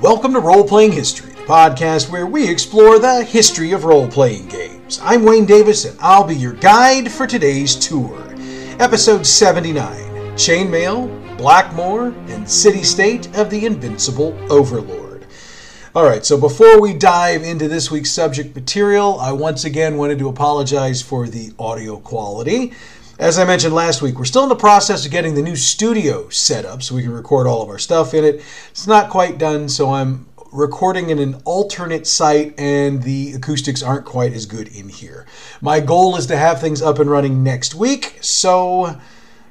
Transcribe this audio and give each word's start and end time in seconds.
Welcome 0.00 0.32
to 0.32 0.40
Role 0.40 0.66
Playing 0.66 0.92
History, 0.92 1.34
the 1.34 1.42
podcast 1.42 2.10
where 2.10 2.26
we 2.26 2.48
explore 2.48 2.98
the 2.98 3.22
history 3.22 3.72
of 3.72 3.84
role 3.84 4.08
playing 4.08 4.48
games. 4.48 4.98
I'm 5.02 5.24
Wayne 5.24 5.44
Davis, 5.44 5.84
and 5.84 5.98
I'll 6.00 6.24
be 6.24 6.34
your 6.34 6.54
guide 6.54 7.12
for 7.12 7.26
today's 7.26 7.76
tour. 7.76 8.18
Episode 8.80 9.26
79 9.26 9.94
Chainmail, 10.36 11.36
Blackmoor, 11.36 12.14
and 12.30 12.50
City 12.50 12.82
State 12.82 13.36
of 13.36 13.50
the 13.50 13.66
Invincible 13.66 14.34
Overlord. 14.50 15.26
All 15.94 16.04
right, 16.04 16.24
so 16.24 16.40
before 16.40 16.80
we 16.80 16.94
dive 16.94 17.42
into 17.42 17.68
this 17.68 17.90
week's 17.90 18.10
subject 18.10 18.54
material, 18.54 19.20
I 19.20 19.32
once 19.32 19.66
again 19.66 19.98
wanted 19.98 20.18
to 20.20 20.30
apologize 20.30 21.02
for 21.02 21.28
the 21.28 21.52
audio 21.58 21.98
quality. 21.98 22.72
As 23.18 23.38
I 23.38 23.44
mentioned 23.44 23.74
last 23.76 24.02
week, 24.02 24.18
we're 24.18 24.24
still 24.24 24.42
in 24.42 24.48
the 24.48 24.56
process 24.56 25.06
of 25.06 25.12
getting 25.12 25.36
the 25.36 25.42
new 25.42 25.54
studio 25.54 26.28
set 26.30 26.64
up 26.64 26.82
so 26.82 26.96
we 26.96 27.02
can 27.02 27.12
record 27.12 27.46
all 27.46 27.62
of 27.62 27.68
our 27.68 27.78
stuff 27.78 28.12
in 28.12 28.24
it. 28.24 28.42
It's 28.70 28.88
not 28.88 29.08
quite 29.08 29.38
done, 29.38 29.68
so 29.68 29.92
I'm 29.92 30.26
recording 30.50 31.10
in 31.10 31.20
an 31.20 31.40
alternate 31.44 32.08
site 32.08 32.58
and 32.58 33.00
the 33.04 33.34
acoustics 33.34 33.84
aren't 33.84 34.04
quite 34.04 34.32
as 34.32 34.46
good 34.46 34.66
in 34.66 34.88
here. 34.88 35.26
My 35.60 35.78
goal 35.78 36.16
is 36.16 36.26
to 36.26 36.36
have 36.36 36.60
things 36.60 36.82
up 36.82 36.98
and 36.98 37.08
running 37.08 37.44
next 37.44 37.76
week, 37.76 38.18
so 38.20 38.98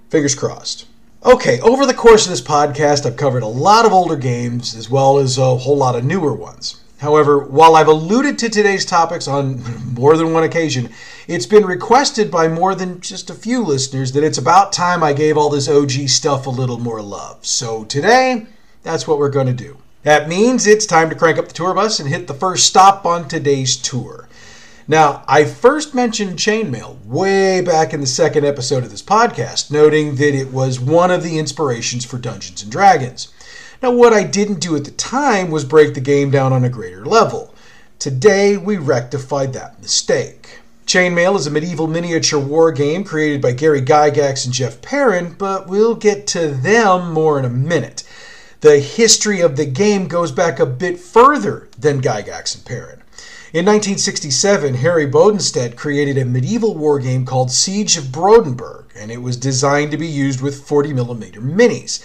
fingers 0.09 0.36
crossed. 0.36 0.86
Okay, 1.25 1.61
over 1.61 1.86
the 1.86 1.94
course 1.94 2.25
of 2.25 2.31
this 2.31 2.41
podcast, 2.41 3.05
I've 3.05 3.16
covered 3.16 3.44
a 3.44 3.48
lot 3.48 3.86
of 3.86 3.94
older 3.94 4.17
games 4.17 4.75
as 4.75 4.89
well 4.89 5.20
as 5.20 5.38
a 5.38 5.55
whole 5.55 5.77
lot 5.77 5.95
of 5.95 6.03
newer 6.03 6.34
ones. 6.34 6.81
However, 6.98 7.39
while 7.39 7.77
I've 7.77 7.88
alluded 7.88 8.38
to 8.39 8.50
today's 8.50 8.86
topics 8.86 9.30
on 9.30 9.64
more 9.94 10.17
than 10.17 10.34
one 10.34 10.44
occasion, 10.44 10.89
it's 11.27 11.45
been 11.45 11.66
requested 11.66 12.30
by 12.30 12.48
more 12.48 12.76
than 12.76 13.00
just 13.00 13.30
a 13.30 13.36
few 13.36 13.64
listeners 13.64 14.12
that 14.12 14.23
it's 14.23 14.38
about 14.38 14.73
time 14.73 15.02
I 15.04 15.14
gave 15.14 15.38
all 15.38 15.50
this 15.50 15.70
OG 15.70 16.09
stuff 16.09 16.48
a 16.48 16.50
little 16.50 16.80
more 16.80 17.02
love. 17.02 17.45
So 17.45 17.86
today, 17.86 18.48
that's 18.81 19.08
what 19.08 19.18
we're 19.18 19.30
going 19.30 19.48
to 19.48 19.54
do. 19.54 19.78
That 20.04 20.28
means 20.28 20.67
it's 20.67 20.86
time 20.86 21.09
to 21.09 21.16
crank 21.16 21.38
up 21.38 21.48
the 21.48 21.54
tour 21.54 21.73
bus 21.73 22.00
and 22.00 22.09
hit 22.09 22.28
the 22.28 22.34
first 22.34 22.66
stop 22.66 23.05
on 23.05 23.28
today's 23.28 23.78
tour. 23.78 24.28
Now, 24.86 25.23
I 25.30 25.45
first 25.45 25.95
mentioned 25.95 26.38
chainmail 26.38 27.06
way 27.06 27.62
back 27.62 27.94
in 27.94 28.02
the 28.02 28.08
second 28.08 28.45
episode 28.45 28.84
of 28.84 28.92
this 28.92 29.02
podcast, 29.02 29.72
noting 29.72 30.16
that 30.16 30.36
it 30.36 30.52
was 30.52 30.78
one 30.78 31.09
of 31.09 31.23
the 31.23 31.40
inspirations 31.40 32.03
for 32.03 32.17
Dungeons 32.17 32.64
and 32.64 32.72
Dragons. 32.72 33.34
Now, 33.81 33.92
what 33.92 34.12
I 34.12 34.23
didn't 34.23 34.59
do 34.59 34.75
at 34.75 34.84
the 34.84 34.92
time 34.92 35.52
was 35.52 35.64
break 35.64 35.94
the 35.94 36.02
game 36.02 36.31
down 36.31 36.52
on 36.52 36.66
a 36.66 36.69
greater 36.69 37.06
level. 37.06 37.56
Today, 37.97 38.58
we 38.58 38.75
rectified 38.75 39.53
that 39.53 39.81
mistake. 39.81 40.59
Chainmail 40.86 41.38
is 41.38 41.48
a 41.48 41.52
medieval 41.52 41.88
miniature 41.88 42.39
war 42.39 42.72
game 42.72 43.03
created 43.03 43.42
by 43.42 43.53
Gary 43.53 43.81
Gygax 43.81 44.45
and 44.45 44.53
Jeff 44.53 44.81
Perren, 44.81 45.38
but 45.38 45.67
we'll 45.67 45.95
get 45.95 46.28
to 46.28 46.50
them 46.50 47.14
more 47.14 47.40
in 47.40 47.45
a 47.45 47.50
minute. 47.50 48.03
The 48.59 48.80
history 48.80 49.40
of 49.40 49.56
the 49.56 49.66
game 49.66 50.08
goes 50.08 50.31
back 50.31 50.59
a 50.59 50.66
bit 50.66 51.00
further 51.00 51.70
than 51.78 52.02
Gygax 52.02 52.56
and 52.56 52.66
Perren. 52.66 53.00
In 53.53 53.66
1967, 53.66 54.75
Harry 54.75 55.08
Bodenstedt 55.08 55.75
created 55.78 56.17
a 56.17 56.25
medieval 56.25 56.75
war 56.75 57.00
game 57.00 57.25
called 57.25 57.52
Siege 57.52 57.97
of 57.97 58.06
Bodenburg, 58.06 58.86
and 58.95 59.09
it 59.09 59.22
was 59.22 59.38
designed 59.38 59.92
to 59.92 59.97
be 59.97 60.08
used 60.08 60.42
with 60.42 60.68
40mm 60.68 61.36
minis. 61.36 62.03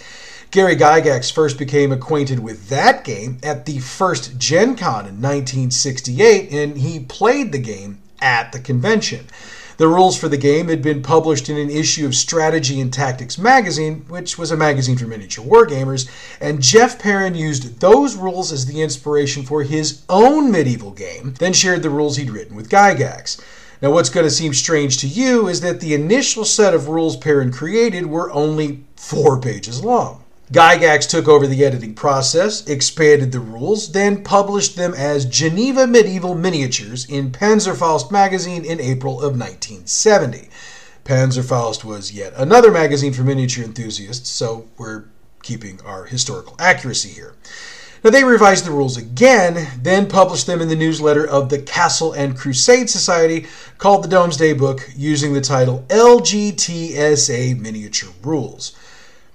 Gary 0.51 0.77
Gygax 0.77 1.33
first 1.33 1.59
became 1.59 1.91
acquainted 1.91 2.39
with 2.39 2.69
that 2.69 3.05
game 3.05 3.39
at 3.43 3.67
the 3.67 3.81
first 3.81 4.39
Gen 4.39 4.77
Con 4.77 5.07
in 5.07 5.21
1968, 5.21 6.53
and 6.53 6.79
he 6.79 7.01
played 7.01 7.53
the 7.53 7.59
game 7.59 7.99
at 8.21 8.53
the 8.53 8.59
convention. 8.59 9.27
The 9.79 9.87
rules 9.87 10.19
for 10.19 10.29
the 10.29 10.37
game 10.37 10.67
had 10.67 10.83
been 10.83 11.03
published 11.03 11.49
in 11.49 11.57
an 11.57 11.71
issue 11.71 12.05
of 12.05 12.17
Strategy 12.17 12.81
and 12.81 12.93
Tactics 12.93 13.39
magazine, 13.39 14.05
which 14.09 14.37
was 14.37 14.51
a 14.51 14.57
magazine 14.57 14.99
for 14.99 15.07
miniature 15.07 15.45
wargamers, 15.45 16.09
and 16.41 16.61
Jeff 16.61 16.99
Perren 16.99 17.37
used 17.37 17.79
those 17.79 18.17
rules 18.17 18.51
as 18.51 18.67
the 18.67 18.83
inspiration 18.83 19.45
for 19.45 19.63
his 19.63 20.03
own 20.09 20.51
medieval 20.51 20.91
game, 20.91 21.35
then 21.39 21.53
shared 21.53 21.85
the 21.85 21.91
rules 21.91 22.17
he'd 22.17 22.31
written 22.31 22.57
with 22.57 22.69
Gygax. 22.69 23.41
Now, 23.81 23.93
what's 23.93 24.11
going 24.11 24.27
to 24.27 24.31
seem 24.31 24.53
strange 24.53 24.99
to 24.99 25.07
you 25.07 25.47
is 25.47 25.61
that 25.61 25.79
the 25.79 25.95
initial 25.95 26.45
set 26.45 26.75
of 26.75 26.89
rules 26.89 27.17
Perren 27.17 27.53
created 27.53 28.07
were 28.07 28.33
only 28.33 28.83
four 28.97 29.41
pages 29.41 29.85
long. 29.85 30.25
Gygax 30.51 31.07
took 31.07 31.29
over 31.29 31.47
the 31.47 31.63
editing 31.63 31.95
process, 31.95 32.67
expanded 32.67 33.33
the 33.33 33.41
rules, 33.41 33.93
then 33.93 34.25
published 34.25 34.77
them 34.77 34.95
as 34.95 35.27
Geneva 35.27 35.87
Medieval 35.87 36.35
Miniatures 36.35 37.05
in 37.05 37.31
Panzerfaust 37.31 38.11
magazine 38.11 38.65
in 38.65 38.81
April 38.81 39.17
of 39.17 39.39
1970. 39.39 40.49
Panzerfaust 41.05 41.85
was 41.85 42.13
yet 42.13 42.33
another 42.35 42.71
magazine 42.71 43.13
for 43.13 43.25
miniature 43.25 43.63
enthusiasts, 43.63 44.31
so 44.31 44.67
we're 44.79 45.05
keeping 45.43 45.83
our 45.83 46.07
historical 46.07 46.57
accuracy 46.59 47.11
here. 47.11 47.35
Now, 48.03 48.09
they 48.09 48.25
revised 48.25 48.65
the 48.65 48.71
rules 48.71 48.97
again, 48.97 49.69
then 49.83 50.09
published 50.09 50.47
them 50.47 50.63
in 50.63 50.69
the 50.69 50.77
newsletter 50.77 51.27
of 51.27 51.51
the 51.51 51.59
Castle 51.59 52.15
and 52.15 52.35
Crusade 52.35 52.89
Society 52.89 53.47
called 53.77 54.03
the 54.03 54.09
Domesday 54.09 54.55
Book 54.55 54.89
using 54.97 55.35
the 55.35 55.43
title 55.43 55.85
LGTSA 55.89 57.61
Miniature 57.61 58.15
Rules. 58.23 58.75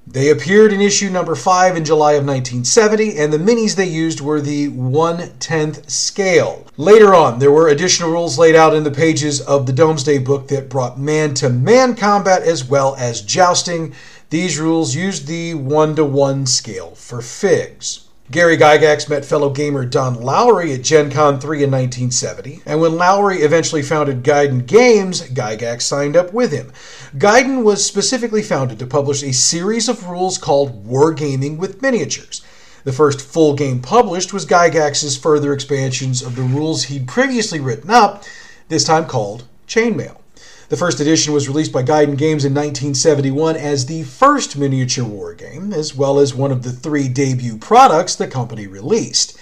They 0.05 0.29
appeared 0.29 0.73
in 0.73 0.81
issue 0.81 1.09
number 1.09 1.33
5 1.33 1.77
in 1.77 1.85
July 1.85 2.13
of 2.13 2.25
1970, 2.25 3.17
and 3.17 3.31
the 3.31 3.37
minis 3.37 3.75
they 3.75 3.87
used 3.87 4.19
were 4.19 4.41
the 4.41 4.67
1 4.67 5.17
10th 5.39 5.89
scale. 5.89 6.67
Later 6.75 7.15
on, 7.15 7.39
there 7.39 7.51
were 7.51 7.69
additional 7.69 8.11
rules 8.11 8.37
laid 8.37 8.53
out 8.53 8.75
in 8.75 8.83
the 8.83 8.91
pages 8.91 9.39
of 9.39 9.65
the 9.65 9.71
Domesday 9.71 10.17
book 10.17 10.49
that 10.49 10.69
brought 10.69 10.99
man 10.99 11.33
to 11.35 11.49
man 11.49 11.95
combat 11.95 12.41
as 12.41 12.65
well 12.65 12.95
as 12.97 13.21
jousting. 13.21 13.93
These 14.29 14.59
rules 14.59 14.93
used 14.93 15.25
the 15.25 15.53
1 15.53 15.95
to 15.95 16.03
1 16.03 16.47
scale 16.47 16.95
for 16.95 17.21
figs. 17.21 18.01
Gary 18.31 18.57
Gygax 18.57 19.09
met 19.09 19.25
fellow 19.25 19.49
gamer 19.49 19.85
Don 19.85 20.15
Lowry 20.15 20.71
at 20.71 20.81
Gen 20.81 21.11
Con 21.11 21.41
3 21.41 21.65
in 21.65 21.69
1970, 21.69 22.61
and 22.65 22.79
when 22.79 22.95
Lowry 22.95 23.41
eventually 23.41 23.81
founded 23.81 24.23
Guidon 24.23 24.65
Games, 24.65 25.21
Gygax 25.21 25.81
signed 25.81 26.15
up 26.15 26.33
with 26.33 26.53
him. 26.53 26.71
Guidon 27.17 27.65
was 27.65 27.85
specifically 27.85 28.41
founded 28.41 28.79
to 28.79 28.87
publish 28.87 29.23
a 29.23 29.33
series 29.33 29.89
of 29.89 30.07
rules 30.07 30.37
called 30.37 30.87
Wargaming 30.87 31.57
with 31.57 31.81
Miniatures. 31.81 32.41
The 32.85 32.93
first 32.93 33.19
full 33.19 33.55
game 33.55 33.81
published 33.81 34.31
was 34.31 34.45
Gygax's 34.45 35.17
further 35.17 35.51
expansions 35.51 36.21
of 36.21 36.37
the 36.37 36.43
rules 36.43 36.83
he'd 36.83 37.09
previously 37.09 37.59
written 37.59 37.89
up, 37.89 38.23
this 38.69 38.85
time 38.85 39.05
called 39.05 39.43
Chainmail. 39.67 40.22
The 40.69 40.77
first 40.77 41.01
edition 41.01 41.33
was 41.33 41.49
released 41.49 41.73
by 41.73 41.83
Guidon 41.83 42.15
Games 42.15 42.45
in 42.45 42.53
1971 42.53 43.57
as 43.57 43.85
the 43.85 44.03
first 44.03 44.57
miniature 44.57 45.03
war 45.03 45.33
game, 45.33 45.73
as 45.73 45.93
well 45.93 46.19
as 46.19 46.33
one 46.33 46.51
of 46.51 46.63
the 46.63 46.71
three 46.71 47.09
debut 47.09 47.57
products 47.57 48.15
the 48.15 48.27
company 48.27 48.65
released. 48.65 49.37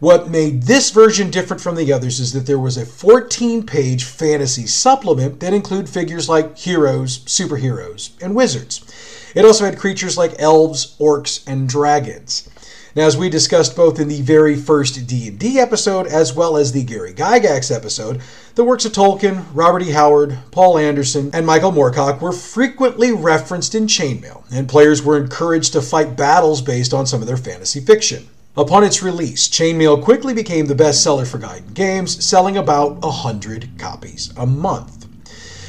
What 0.00 0.30
made 0.30 0.62
this 0.62 0.90
version 0.90 1.30
different 1.30 1.62
from 1.62 1.76
the 1.76 1.92
others 1.92 2.18
is 2.18 2.32
that 2.32 2.46
there 2.46 2.58
was 2.58 2.76
a 2.76 2.86
14 2.86 3.64
page 3.66 4.04
fantasy 4.04 4.66
supplement 4.66 5.40
that 5.40 5.52
included 5.54 5.90
figures 5.90 6.28
like 6.28 6.56
heroes, 6.56 7.18
superheroes, 7.20 8.10
and 8.22 8.34
wizards. 8.34 8.80
It 9.34 9.44
also 9.44 9.66
had 9.66 9.78
creatures 9.78 10.16
like 10.16 10.34
elves, 10.40 10.96
orcs, 10.98 11.46
and 11.46 11.68
dragons. 11.68 12.48
Now, 12.94 13.06
as 13.06 13.16
we 13.16 13.30
discussed 13.30 13.74
both 13.74 13.98
in 13.98 14.08
the 14.08 14.20
very 14.20 14.54
first 14.54 15.06
D&D 15.06 15.58
episode 15.58 16.06
as 16.06 16.34
well 16.34 16.58
as 16.58 16.72
the 16.72 16.84
Gary 16.84 17.14
Gygax 17.14 17.74
episode, 17.74 18.20
the 18.54 18.64
works 18.64 18.84
of 18.84 18.92
Tolkien, 18.92 19.46
Robert 19.54 19.82
E. 19.82 19.92
Howard, 19.92 20.36
Poul 20.50 20.76
Anderson, 20.76 21.30
and 21.32 21.46
Michael 21.46 21.72
Moorcock 21.72 22.20
were 22.20 22.32
frequently 22.32 23.10
referenced 23.10 23.74
in 23.74 23.86
Chainmail, 23.86 24.44
and 24.52 24.68
players 24.68 25.02
were 25.02 25.16
encouraged 25.16 25.72
to 25.72 25.80
fight 25.80 26.18
battles 26.18 26.60
based 26.60 26.92
on 26.92 27.06
some 27.06 27.22
of 27.22 27.26
their 27.26 27.38
fantasy 27.38 27.80
fiction. 27.80 28.28
Upon 28.58 28.84
its 28.84 29.02
release, 29.02 29.48
Chainmail 29.48 30.04
quickly 30.04 30.34
became 30.34 30.66
the 30.66 30.74
bestseller 30.74 31.26
for 31.26 31.38
Guidon 31.38 31.72
Games, 31.72 32.22
selling 32.22 32.58
about 32.58 33.00
100 33.00 33.70
copies 33.78 34.30
a 34.36 34.44
month. 34.44 35.01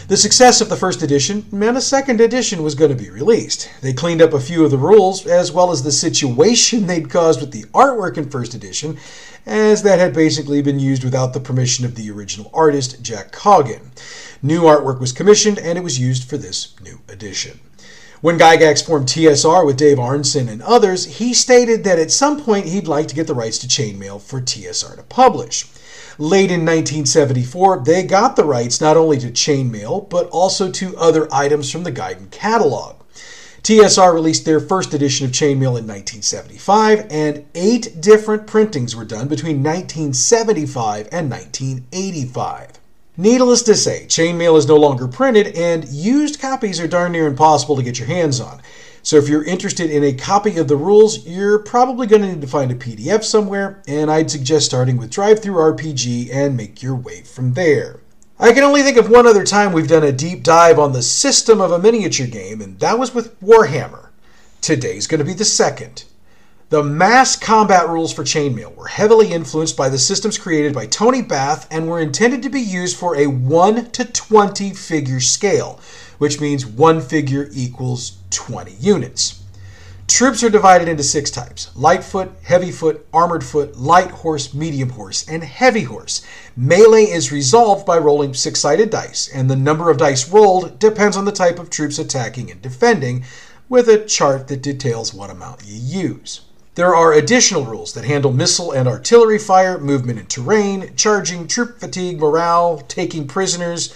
The 0.10 0.18
success 0.18 0.60
of 0.60 0.68
the 0.68 0.76
first 0.76 1.02
edition 1.02 1.46
meant 1.50 1.78
a 1.78 1.82
second 1.82 2.20
edition 2.20 2.62
was 2.62 2.76
going 2.76 2.90
to 2.90 3.04
be 3.04 3.10
released. 3.10 3.70
They 3.82 3.94
cleaned 3.94 4.22
up 4.22 4.34
a 4.34 4.40
few 4.40 4.66
of 4.66 4.72
the 4.72 4.78
rules, 4.78 5.26
as 5.26 5.50
well 5.50 5.72
as 5.72 5.82
the 5.82 5.94
situation 5.94 6.88
they'd 6.88 7.10
caused 7.10 7.40
with 7.40 7.52
the 7.52 7.64
artwork 7.74 8.18
in 8.18 8.30
first 8.30 8.54
edition, 8.54 8.98
as 9.46 9.82
that 9.84 10.00
had 10.00 10.14
basically 10.14 10.62
been 10.62 10.78
used 10.78 11.06
without 11.06 11.34
the 11.34 11.40
permission 11.40 11.86
of 11.86 11.96
the 11.96 12.12
original 12.12 12.52
artist, 12.54 13.02
Jack 13.02 13.32
Coggan. 13.32 13.92
New 14.42 14.64
artwork 14.64 15.00
was 15.00 15.14
commissioned, 15.14 15.58
and 15.58 15.78
it 15.78 15.84
was 15.86 15.98
used 15.98 16.30
for 16.30 16.38
this 16.38 16.76
new 16.82 17.00
edition. 17.08 17.62
When 18.20 18.38
Gygax 18.38 18.86
formed 18.86 19.08
TSR 19.08 19.66
with 19.66 19.78
Dave 19.78 20.00
Arneson 20.00 20.50
and 20.50 20.62
others, 20.64 21.06
he 21.18 21.34
stated 21.34 21.86
that 21.86 22.00
at 22.00 22.12
some 22.12 22.42
point 22.42 22.66
he'd 22.66 22.88
like 22.90 23.08
to 23.08 23.16
get 23.16 23.28
the 23.28 23.34
rights 23.34 23.58
to 23.60 23.68
Chainmail 23.68 24.22
for 24.22 24.42
TSR 24.42 24.98
to 24.98 25.04
publish. 25.04 25.66
Late 26.20 26.52
in 26.52 26.62
1974, 26.62 27.84
they 27.86 28.04
got 28.04 28.36
the 28.36 28.44
rights 28.44 28.80
not 28.80 28.98
only 28.98 29.18
to 29.18 29.32
chainmail, 29.32 30.10
but 30.10 30.30
also 30.30 30.70
to 30.72 30.96
other 30.98 31.28
items 31.34 31.72
from 31.72 31.84
the 31.84 31.92
Guidon 31.92 32.28
catalog. 32.30 32.98
TSR 33.64 34.14
released 34.14 34.44
their 34.44 34.60
first 34.60 34.94
edition 34.94 35.26
of 35.26 35.32
Chainmail 35.32 35.80
in 35.80 35.88
1975, 35.88 37.08
and 37.10 37.46
eight 37.56 38.02
different 38.02 38.46
printings 38.46 38.94
were 38.94 39.06
done 39.06 39.30
between 39.30 39.64
1975 39.64 41.08
and 41.14 41.32
1985. 41.32 42.72
Needless 43.16 43.62
to 43.64 43.76
say, 43.76 44.06
Chainmail 44.08 44.58
is 44.58 44.68
no 44.68 44.76
longer 44.76 45.08
printed, 45.08 45.56
and 45.56 45.88
used 45.88 46.42
copies 46.42 46.80
are 46.82 46.90
darn 46.90 47.14
near 47.14 47.26
impossible 47.26 47.78
to 47.78 47.84
get 47.84 47.98
your 47.98 48.08
hands 48.08 48.42
on. 48.42 48.62
So 49.06 49.18
if 49.18 49.28
you're 49.28 49.44
interested 49.44 49.92
in 49.92 50.02
a 50.02 50.14
copy 50.14 50.58
of 50.58 50.70
the 50.70 50.78
rules, 50.78 51.28
you're 51.28 51.60
probably 51.60 52.08
going 52.08 52.22
to 52.22 52.30
need 52.30 52.42
to 52.42 52.48
find 52.48 52.72
a 52.72 52.76
PDF 52.76 53.26
somewhere, 53.26 53.84
and 53.86 54.10
I'd 54.10 54.32
suggest 54.32 54.66
starting 54.66 54.96
with 54.96 55.12
DriveThruRPG 55.12 56.34
and 56.34 56.56
make 56.56 56.82
your 56.82 56.96
way 56.96 57.22
from 57.22 57.54
there. 57.54 58.00
I 58.40 58.54
can 58.54 58.64
only 58.64 58.82
think 58.82 58.96
of 58.96 59.10
one 59.10 59.28
other 59.28 59.44
time 59.44 59.74
we've 59.74 59.90
done 59.90 60.06
a 60.06 60.14
deep 60.14 60.42
dive 60.42 60.80
on 60.80 60.94
the 60.94 61.02
system 61.02 61.60
of 61.60 61.72
a 61.72 61.80
miniature 61.80 62.28
game, 62.28 62.62
and 62.62 62.80
that 62.80 62.98
was 62.98 63.14
with 63.14 63.38
Warhammer. 63.42 64.08
Today's 64.62 65.06
going 65.06 65.20
to 65.20 65.26
be 65.26 65.34
the 65.34 65.44
second. 65.44 66.06
The 66.74 66.82
mass 66.82 67.36
combat 67.36 67.88
rules 67.88 68.12
for 68.12 68.24
chainmail 68.24 68.76
were 68.76 68.88
heavily 68.88 69.32
influenced 69.32 69.78
by 69.78 69.90
the 69.90 70.00
systems 70.00 70.40
created 70.40 70.74
by 70.74 70.88
Tony 70.88 71.22
Bath 71.22 71.68
and 71.70 71.88
were 71.88 72.00
intended 72.00 72.42
to 72.42 72.50
be 72.50 72.62
used 72.62 72.98
for 72.98 73.16
a 73.16 73.28
1 73.28 73.92
to 73.92 74.06
20 74.06 74.72
figure 74.72 75.20
scale, 75.20 75.80
which 76.18 76.42
means 76.42 76.66
one 76.66 77.00
figure 77.00 77.48
equals 77.54 78.14
20 78.32 78.72
units. 78.80 79.44
Troops 80.08 80.44
are 80.44 80.50
divided 80.50 80.88
into 80.88 81.04
six 81.04 81.30
types 81.30 81.70
Lightfoot, 81.76 82.42
Heavyfoot, 82.42 83.02
Armored 83.14 83.44
Foot, 83.44 83.78
Light 83.78 84.10
Horse, 84.10 84.56
Medium 84.56 84.90
Horse, 84.90 85.30
and 85.30 85.44
Heavy 85.44 85.84
Horse. 85.84 86.24
Melee 86.58 87.04
is 87.04 87.32
resolved 87.32 87.86
by 87.86 88.00
rolling 88.00 88.34
six 88.34 88.62
sided 88.62 88.90
dice, 88.90 89.30
and 89.32 89.48
the 89.48 89.56
number 89.56 89.92
of 89.92 89.98
dice 89.98 90.28
rolled 90.28 90.80
depends 90.80 91.16
on 91.16 91.26
the 91.26 91.32
type 91.32 91.60
of 91.60 91.70
troops 91.70 92.00
attacking 92.00 92.50
and 92.50 92.64
defending, 92.64 93.26
with 93.70 93.88
a 93.88 94.04
chart 94.04 94.48
that 94.48 94.64
details 94.64 95.14
what 95.14 95.30
amount 95.30 95.64
you 95.68 95.76
use. 95.76 96.42
There 96.76 96.96
are 96.96 97.14
additional 97.14 97.66
rules 97.66 97.94
that 97.94 98.04
handle 98.04 98.34
missile 98.34 98.72
and 98.72 98.88
artillery 98.88 99.38
fire, 99.38 99.78
movement 99.78 100.18
and 100.18 100.28
terrain, 100.28 100.96
charging, 100.96 101.48
troop 101.48 101.80
fatigue, 101.80 102.20
morale, 102.20 102.80
taking 102.88 103.28
prisoners. 103.28 103.94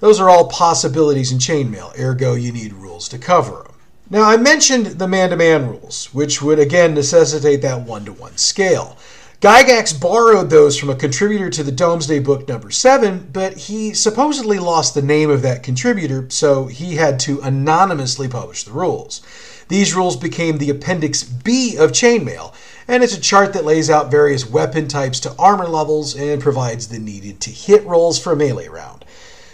Those 0.00 0.20
are 0.20 0.28
all 0.28 0.48
possibilities 0.48 1.32
in 1.32 1.38
chainmail, 1.38 1.98
ergo, 1.98 2.34
you 2.34 2.52
need 2.52 2.74
rules 2.74 3.08
to 3.08 3.18
cover 3.18 3.62
them. 3.62 3.74
Now, 4.10 4.24
I 4.24 4.36
mentioned 4.36 4.86
the 4.86 5.08
man 5.08 5.30
to 5.30 5.36
man 5.36 5.66
rules, 5.66 6.12
which 6.12 6.42
would 6.42 6.58
again 6.58 6.92
necessitate 6.92 7.62
that 7.62 7.86
one 7.86 8.04
to 8.04 8.12
one 8.12 8.36
scale. 8.36 8.98
Gygax 9.40 9.98
borrowed 9.98 10.50
those 10.50 10.76
from 10.76 10.90
a 10.90 10.94
contributor 10.94 11.48
to 11.48 11.62
the 11.62 11.72
Domesday 11.72 12.18
Book 12.18 12.46
number 12.46 12.70
7, 12.70 13.30
but 13.32 13.56
he 13.56 13.94
supposedly 13.94 14.58
lost 14.58 14.92
the 14.92 15.00
name 15.00 15.30
of 15.30 15.40
that 15.40 15.62
contributor, 15.62 16.26
so 16.28 16.66
he 16.66 16.96
had 16.96 17.18
to 17.20 17.40
anonymously 17.40 18.28
publish 18.28 18.64
the 18.64 18.72
rules. 18.72 19.22
These 19.70 19.94
rules 19.94 20.16
became 20.16 20.58
the 20.58 20.70
Appendix 20.70 21.22
B 21.22 21.76
of 21.76 21.92
Chainmail, 21.92 22.52
and 22.88 23.04
it's 23.04 23.16
a 23.16 23.20
chart 23.20 23.52
that 23.52 23.64
lays 23.64 23.88
out 23.88 24.10
various 24.10 24.44
weapon 24.44 24.88
types 24.88 25.20
to 25.20 25.34
armor 25.38 25.68
levels 25.68 26.16
and 26.16 26.42
provides 26.42 26.88
the 26.88 26.98
needed 26.98 27.40
to 27.42 27.50
hit 27.50 27.86
rolls 27.86 28.18
for 28.18 28.32
a 28.32 28.36
melee 28.36 28.66
round. 28.66 29.04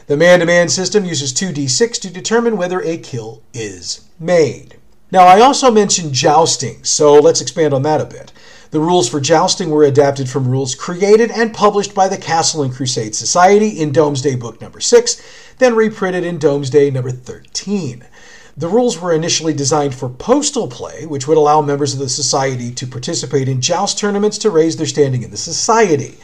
The 0.07 0.17
man 0.17 0.41
to 0.41 0.47
man 0.47 0.71
system 0.71 1.05
uses 1.05 1.35
2d6 1.35 2.01
to 2.01 2.11
determine 2.11 2.57
whether 2.57 2.81
a 2.81 2.97
kill 2.97 3.43
is 3.53 4.09
made. 4.19 4.79
Now, 5.13 5.27
I 5.27 5.43
also 5.43 5.71
mentioned 5.71 6.15
jousting, 6.15 6.83
so 6.83 7.13
let's 7.17 7.43
expand 7.43 7.75
on 7.75 7.83
that 7.83 8.01
a 8.01 8.07
bit. 8.07 8.33
The 8.71 8.81
rules 8.81 9.11
for 9.11 9.21
jousting 9.21 9.69
were 9.69 9.85
adapted 9.85 10.31
from 10.31 10.49
rules 10.49 10.75
created 10.75 11.31
and 11.31 11.53
published 11.53 11.95
by 11.95 12.09
the 12.09 12.17
Castle 12.17 12.63
and 12.63 12.73
Crusade 12.73 13.15
Society 13.15 13.69
in 13.69 13.93
Domesday 13.93 14.35
Book 14.35 14.63
number 14.63 14.81
6, 14.81 15.23
then 15.59 15.77
reprinted 15.77 16.25
in 16.25 16.39
Domesday 16.39 16.91
number 16.91 17.11
13. 17.11 18.07
The 18.59 18.69
rules 18.69 18.99
were 18.99 19.13
initially 19.13 19.53
designed 19.53 19.95
for 19.95 20.09
postal 20.09 20.67
play, 20.67 21.05
which 21.05 21.29
would 21.29 21.37
allow 21.37 21.61
members 21.61 21.93
of 21.93 21.99
the 21.99 22.09
society 22.09 22.71
to 22.71 22.87
participate 22.87 23.51
in 23.51 23.61
joust 23.61 23.99
tournaments 23.99 24.39
to 24.39 24.51
raise 24.51 24.79
their 24.79 24.87
standing 24.87 25.23
in 25.23 25.31
the 25.31 25.37
society. 25.37 26.17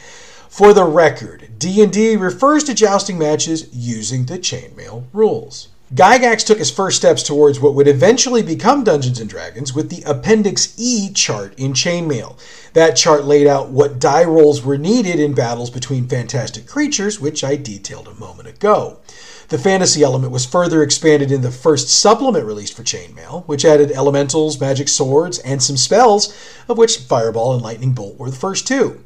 For 0.49 0.73
the 0.73 0.84
record, 0.84 1.50
D&D 1.58 2.17
refers 2.17 2.64
to 2.64 2.75
jousting 2.75 3.19
matches 3.19 3.69
using 3.70 4.25
the 4.25 4.38
chainmail 4.38 5.05
rules. 5.12 5.69
Gygax 5.94 6.43
took 6.46 6.58
his 6.58 6.70
first 6.70 6.96
steps 6.96 7.23
towards 7.23 7.61
what 7.61 7.75
would 7.75 7.87
eventually 7.87 8.43
become 8.43 8.82
Dungeons 8.82 9.20
and 9.20 9.29
Dragons 9.29 9.75
with 9.75 9.90
the 9.90 10.02
Appendix 10.06 10.73
E 10.79 11.12
chart 11.12 11.52
in 11.58 11.75
Chainmail. 11.75 12.38
That 12.73 12.96
chart 12.96 13.26
laid 13.26 13.46
out 13.46 13.69
what 13.69 13.99
die 13.99 14.25
rolls 14.25 14.64
were 14.64 14.79
needed 14.79 15.20
in 15.20 15.34
battles 15.34 15.69
between 15.69 16.08
fantastic 16.08 16.67
creatures, 16.67 17.20
which 17.20 17.44
I 17.44 17.56
detailed 17.56 18.08
a 18.08 18.14
moment 18.14 18.49
ago. 18.49 19.00
The 19.49 19.59
fantasy 19.59 20.03
element 20.03 20.33
was 20.33 20.47
further 20.47 20.83
expanded 20.83 21.31
in 21.31 21.43
the 21.43 21.50
first 21.50 21.89
supplement 21.89 22.47
released 22.47 22.75
for 22.75 22.83
Chainmail, 22.83 23.44
which 23.47 23.65
added 23.65 23.91
elementals, 23.91 24.61
magic 24.61 24.89
swords, 24.89 25.39
and 25.41 25.62
some 25.62 25.77
spells, 25.77 26.35
of 26.69 26.79
which 26.79 26.99
Fireball 26.99 27.55
and 27.55 27.62
Lightning 27.62 27.93
Bolt 27.93 28.19
were 28.19 28.31
the 28.31 28.37
first 28.37 28.67
two. 28.67 29.03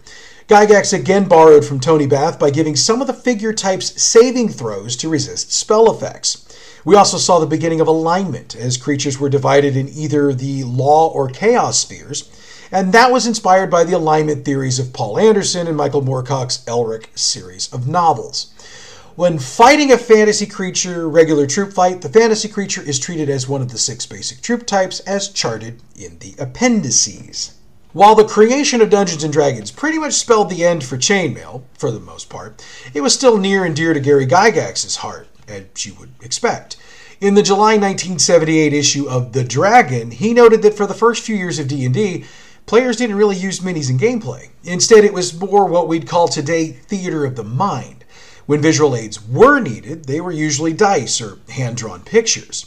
Gygax 0.49 0.93
again 0.93 1.27
borrowed 1.27 1.65
from 1.65 1.81
Tony 1.81 2.07
Bath 2.07 2.39
by 2.39 2.51
giving 2.51 2.77
some 2.77 3.01
of 3.01 3.09
the 3.09 3.13
figure 3.13 3.53
types 3.53 4.01
saving 4.01 4.51
throws 4.51 4.95
to 4.97 5.09
resist 5.09 5.53
spell 5.53 5.91
effects. 5.91 6.45
We 6.85 6.95
also 6.95 7.19
saw 7.19 7.41
the 7.41 7.47
beginning 7.47 7.81
of 7.81 7.89
alignment, 7.89 8.55
as 8.55 8.77
creatures 8.77 9.19
were 9.19 9.29
divided 9.29 9.77
in 9.77 9.89
either 9.89 10.33
the 10.33 10.63
law 10.63 11.11
or 11.11 11.29
chaos 11.29 11.81
spheres, 11.81 12.31
and 12.71 12.93
that 12.93 13.11
was 13.11 13.27
inspired 13.27 13.73
by 13.73 13.83
the 13.83 13.95
alignment 13.95 14.45
theories 14.45 14.79
of 14.79 14.93
Poul 14.93 15.19
Anderson 15.19 15.67
and 15.67 15.77
Michael 15.77 16.03
Moorcock's 16.03 16.59
Elric 16.69 17.07
series 17.19 17.73
of 17.73 17.89
novels. 17.89 18.53
When 19.17 19.39
fighting 19.39 19.93
a 19.93 19.97
fantasy 19.97 20.45
creature 20.45 21.09
regular 21.09 21.47
troop 21.47 21.73
fight, 21.73 22.03
the 22.03 22.09
fantasy 22.11 22.49
creature 22.49 22.83
is 22.83 22.99
treated 22.99 23.31
as 23.31 23.49
one 23.49 23.63
of 23.63 23.73
the 23.73 23.79
six 23.79 24.05
basic 24.05 24.43
troop 24.43 24.67
types 24.67 25.01
as 25.01 25.31
charted 25.31 25.81
in 25.99 26.19
the 26.19 26.35
appendices. 26.39 27.55
While 27.95 28.15
the 28.15 28.27
creation 28.27 28.83
of 28.83 28.91
Dungeons 28.91 29.25
and 29.25 29.33
Dragons 29.33 29.71
pretty 29.71 29.99
much 29.99 30.13
spelled 30.13 30.51
the 30.51 30.67
end 30.67 30.85
for 30.85 30.99
chainmail, 30.99 31.63
for 31.79 31.91
the 31.91 31.99
most 31.99 32.29
part, 32.29 32.63
it 32.93 33.01
was 33.01 33.15
still 33.15 33.39
near 33.39 33.65
and 33.65 33.75
dear 33.75 33.95
to 33.95 34.01
Gary 34.01 34.27
Gygax's 34.27 34.97
heart, 34.97 35.29
as 35.49 35.87
you 35.87 35.95
would 35.95 36.13
expect. 36.21 36.77
In 37.19 37.33
the 37.33 37.43
July 37.43 37.79
1978 37.79 38.75
issue 38.75 39.09
of 39.09 39.33
The 39.33 39.45
Dragon, 39.45 40.11
he 40.11 40.35
noted 40.35 40.61
that 40.61 40.75
for 40.75 40.87
the 40.87 40.93
first 40.93 41.25
few 41.25 41.37
years 41.37 41.59
of 41.59 41.69
D&D, 41.69 42.27
players 42.67 42.99
didn't 42.99 43.17
really 43.17 43.37
use 43.37 43.61
minis 43.61 43.89
in 43.89 43.97
gameplay. 43.97 44.51
Instead, 44.63 45.05
it 45.05 45.15
was 45.15 45.41
more 45.41 45.65
what 45.65 45.89
we'd 45.89 46.07
call 46.07 46.29
today 46.29 46.69
theater 46.69 47.25
of 47.25 47.35
the 47.35 47.45
mind. 47.45 47.96
When 48.47 48.63
visual 48.63 48.95
aids 48.95 49.27
were 49.27 49.59
needed, 49.59 50.05
they 50.05 50.21
were 50.21 50.33
usually 50.33 50.73
dice 50.73 51.21
or 51.21 51.39
hand 51.49 51.77
drawn 51.77 52.01
pictures. 52.01 52.67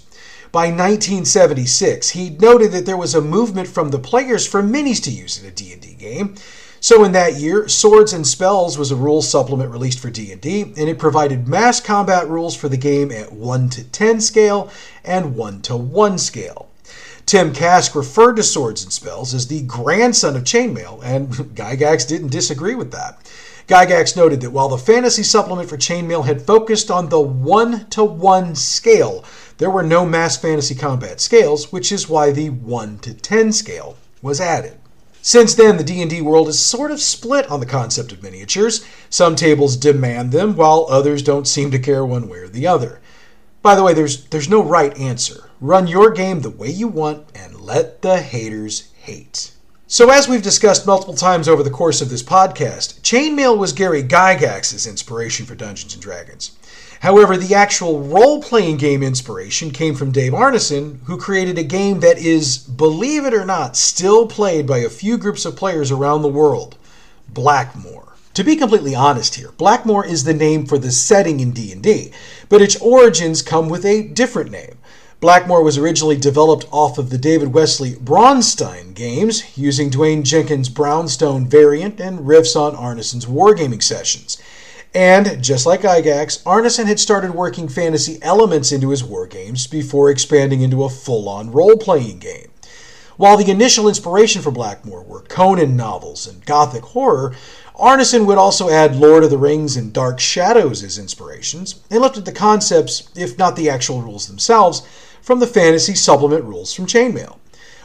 By 0.51 0.65
1976, 0.65 2.09
he 2.09 2.31
noted 2.31 2.71
that 2.71 2.85
there 2.85 2.97
was 2.97 3.15
a 3.15 3.21
movement 3.21 3.67
from 3.67 3.89
the 3.89 3.99
players 3.99 4.47
for 4.47 4.61
minis 4.61 5.01
to 5.03 5.11
use 5.11 5.41
in 5.41 5.47
a 5.47 5.51
D&D 5.51 5.93
game. 5.93 6.35
So 6.81 7.03
in 7.03 7.11
that 7.11 7.35
year, 7.35 7.67
Swords 7.67 8.13
and 8.13 8.25
Spells 8.25 8.77
was 8.77 8.91
a 8.91 8.95
rule 8.95 9.21
supplement 9.21 9.71
released 9.71 9.99
for 9.99 10.09
D&D, 10.09 10.61
and 10.61 10.89
it 10.89 10.97
provided 10.97 11.47
mass 11.47 11.79
combat 11.79 12.27
rules 12.27 12.55
for 12.55 12.67
the 12.67 12.77
game 12.77 13.11
at 13.11 13.31
1 13.31 13.69
to 13.69 13.83
10 13.83 14.21
scale 14.21 14.71
and 15.03 15.35
1 15.35 15.61
to 15.63 15.77
1 15.77 16.17
scale. 16.17 16.69
Tim 17.25 17.53
Kask 17.53 17.93
referred 17.93 18.37
to 18.37 18.43
Swords 18.43 18.83
and 18.83 18.91
Spells 18.91 19.33
as 19.35 19.47
the 19.47 19.61
grandson 19.61 20.35
of 20.35 20.43
Chainmail, 20.43 21.01
and 21.03 21.29
Gygax 21.55 22.07
didn't 22.07 22.31
disagree 22.31 22.75
with 22.75 22.91
that. 22.91 23.19
Gygax 23.69 24.17
noted 24.17 24.41
that 24.41 24.49
while 24.49 24.67
the 24.67 24.79
fantasy 24.79 25.21
supplement 25.21 25.69
for 25.69 25.77
Chainmail 25.77 26.25
had 26.25 26.41
focused 26.41 26.89
on 26.89 27.09
the 27.09 27.19
1 27.19 27.85
to 27.91 28.03
1 28.03 28.55
scale, 28.55 29.23
there 29.59 29.69
were 29.69 29.83
no 29.83 30.07
mass 30.07 30.35
fantasy 30.35 30.73
combat 30.73 31.21
scales, 31.21 31.71
which 31.71 31.91
is 31.91 32.09
why 32.09 32.31
the 32.31 32.49
1 32.49 32.97
to 32.97 33.13
10 33.13 33.51
scale 33.51 33.95
was 34.23 34.41
added. 34.41 34.79
Since 35.21 35.53
then, 35.53 35.77
the 35.77 35.83
D&D 35.83 36.19
world 36.21 36.47
is 36.47 36.57
sort 36.57 36.89
of 36.89 36.99
split 36.99 37.47
on 37.51 37.59
the 37.59 37.67
concept 37.67 38.11
of 38.11 38.23
miniatures. 38.23 38.83
Some 39.11 39.35
tables 39.35 39.77
demand 39.77 40.31
them, 40.31 40.55
while 40.55 40.87
others 40.89 41.21
don't 41.21 41.47
seem 41.47 41.69
to 41.69 41.77
care 41.77 42.03
one 42.03 42.27
way 42.27 42.39
or 42.39 42.47
the 42.47 42.65
other. 42.65 42.99
By 43.61 43.75
the 43.75 43.83
way, 43.83 43.93
there's 43.93 44.25
there's 44.29 44.49
no 44.49 44.63
right 44.63 44.97
answer. 44.97 45.51
Run 45.61 45.85
your 45.85 46.09
game 46.09 46.41
the 46.41 46.49
way 46.49 46.71
you 46.71 46.87
want 46.87 47.27
and 47.35 47.61
let 47.61 48.01
the 48.01 48.17
haters 48.17 48.89
hate. 49.03 49.51
So, 49.91 50.11
as 50.11 50.27
we've 50.27 50.43
discussed 50.43 50.85
multiple 50.85 51.15
times 51.15 51.47
over 51.47 51.63
the 51.63 51.71
course 51.71 51.99
of 51.99 52.11
this 52.11 52.21
podcast, 52.21 53.01
Chainmail 53.01 53.57
was 53.57 53.73
Gary 53.73 54.03
Gygax's 54.03 54.85
inspiration 54.85 55.47
for 55.47 55.55
Dungeons 55.55 55.95
and 55.95 56.03
Dragons. 56.03 56.51
However, 56.99 57.35
the 57.35 57.55
actual 57.55 57.99
role 58.03 58.39
playing 58.39 58.77
game 58.77 59.01
inspiration 59.01 59.71
came 59.71 59.95
from 59.95 60.11
Dave 60.11 60.33
Arneson, 60.33 60.99
who 61.05 61.17
created 61.17 61.57
a 61.57 61.63
game 61.63 62.01
that 62.01 62.19
is, 62.19 62.59
believe 62.59 63.25
it 63.25 63.33
or 63.33 63.45
not, 63.45 63.75
still 63.75 64.27
played 64.27 64.67
by 64.67 64.77
a 64.77 64.89
few 64.89 65.17
groups 65.17 65.43
of 65.43 65.55
players 65.55 65.89
around 65.89 66.21
the 66.21 66.27
world 66.27 66.77
Blackmoor. 67.33 68.09
To 68.35 68.43
be 68.43 68.55
completely 68.55 68.93
honest 68.93 69.33
here, 69.33 69.49
Blackmoor 69.57 70.05
is 70.05 70.23
the 70.23 70.35
name 70.35 70.67
for 70.67 70.77
the 70.77 70.91
setting 70.91 71.39
in 71.39 71.49
D&D, 71.49 72.11
but 72.47 72.61
its 72.61 72.79
origins 72.79 73.41
come 73.41 73.69
with 73.69 73.83
a 73.85 74.03
different 74.03 74.51
name. 74.51 74.77
Blackmoor 75.21 75.61
was 75.61 75.77
originally 75.77 76.15
developed 76.15 76.65
off 76.71 76.97
of 76.97 77.09
the 77.09 77.17
David 77.17 77.53
Wesley 77.53 77.91
Braunstein 77.95 78.93
games, 78.93 79.57
using 79.57 79.89
Duane 79.89 80.23
Jenkins' 80.23 80.69
Braunstein 80.69 81.45
variant 81.45 81.99
and 81.99 82.19
riffs 82.19 82.55
on 82.55 82.73
Arneson's 82.73 83.25
wargaming 83.25 83.83
sessions. 83.83 84.41
And, 84.93 85.43
just 85.43 85.65
like 85.65 85.81
Gygax, 85.81 86.41
Arneson 86.43 86.85
had 86.85 87.01
started 87.01 87.35
working 87.35 87.67
fantasy 87.67 88.17
elements 88.21 88.71
into 88.71 88.91
his 88.91 89.03
wargames 89.03 89.69
before 89.69 90.09
expanding 90.09 90.61
into 90.61 90.85
a 90.85 90.89
full 90.89 91.27
on 91.27 91.51
role 91.51 91.75
playing 91.75 92.19
game. 92.19 92.51
While 93.17 93.35
the 93.35 93.51
initial 93.51 93.89
inspiration 93.89 94.41
for 94.41 94.51
Blackmoor 94.51 95.05
were 95.05 95.23
Conan 95.23 95.75
novels 95.75 96.27
and 96.27 96.45
Gothic 96.45 96.83
horror, 96.83 97.35
Arneson 97.75 98.25
would 98.25 98.37
also 98.37 98.69
add 98.69 98.95
Lord 98.95 99.25
of 99.25 99.29
the 99.29 99.37
Rings 99.37 99.75
and 99.75 99.91
Dark 99.91 100.21
Shadows 100.21 100.81
as 100.81 100.97
inspirations, 100.97 101.81
and 101.91 102.01
at 102.01 102.23
the 102.23 102.31
concepts, 102.31 103.09
if 103.17 103.37
not 103.37 103.57
the 103.57 103.69
actual 103.69 104.01
rules 104.01 104.27
themselves, 104.27 104.81
from 105.21 105.39
the 105.39 105.47
fantasy 105.47 105.95
supplement 105.95 106.43
rules 106.43 106.73
from 106.73 106.85
Chainmail. 106.85 107.37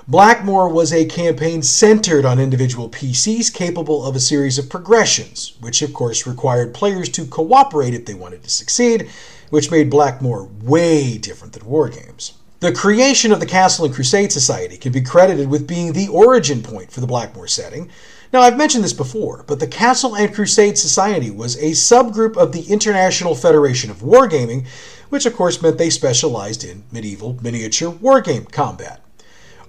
Blackmoor 0.07 0.71
was 0.71 0.93
a 0.93 1.07
campaign 1.07 1.63
centered 1.63 2.27
on 2.27 2.39
individual 2.39 2.91
PCs 2.91 3.53
capable 3.53 4.05
of 4.05 4.15
a 4.15 4.21
series 4.21 4.59
of 4.59 4.69
progressions, 4.69 5.57
which 5.61 5.81
of 5.81 5.95
course 5.95 6.27
required 6.27 6.75
players 6.75 7.09
to 7.09 7.25
cooperate 7.25 7.95
if 7.95 8.05
they 8.05 8.13
wanted 8.13 8.43
to 8.43 8.51
succeed, 8.51 9.09
which 9.49 9.71
made 9.71 9.91
Blackmoor 9.91 10.63
way 10.63 11.17
different 11.17 11.55
than 11.55 11.63
Wargames. 11.63 12.33
The 12.61 12.73
creation 12.73 13.33
of 13.33 13.41
the 13.41 13.47
Castle 13.47 13.87
and 13.87 13.95
Crusade 13.95 14.33
Society 14.33 14.77
can 14.77 14.93
be 14.93 15.01
credited 15.01 15.49
with 15.49 15.67
being 15.67 15.93
the 15.93 16.09
origin 16.09 16.63
point 16.63 16.91
for 16.91 17.01
the 17.01 17.07
Blackmoor 17.07 17.49
setting. 17.49 17.91
Now, 18.35 18.41
I've 18.41 18.59
mentioned 18.59 18.83
this 18.83 18.93
before, 18.93 19.45
but 19.47 19.61
the 19.61 19.69
Castle 19.69 20.17
and 20.17 20.35
Crusade 20.35 20.77
Society 20.77 21.31
was 21.31 21.55
a 21.59 21.71
subgroup 21.71 22.37
of 22.37 22.51
the 22.51 22.63
International 22.63 23.37
Federation 23.37 23.93
of 23.93 23.99
Wargaming, 24.03 24.67
which 25.09 25.25
of 25.25 25.37
course 25.37 25.63
meant 25.63 25.79
they 25.79 25.89
specialized 25.89 26.65
in 26.65 26.83
medieval 26.91 27.39
miniature 27.43 27.93
wargame 27.93 28.51
combat. 28.51 29.01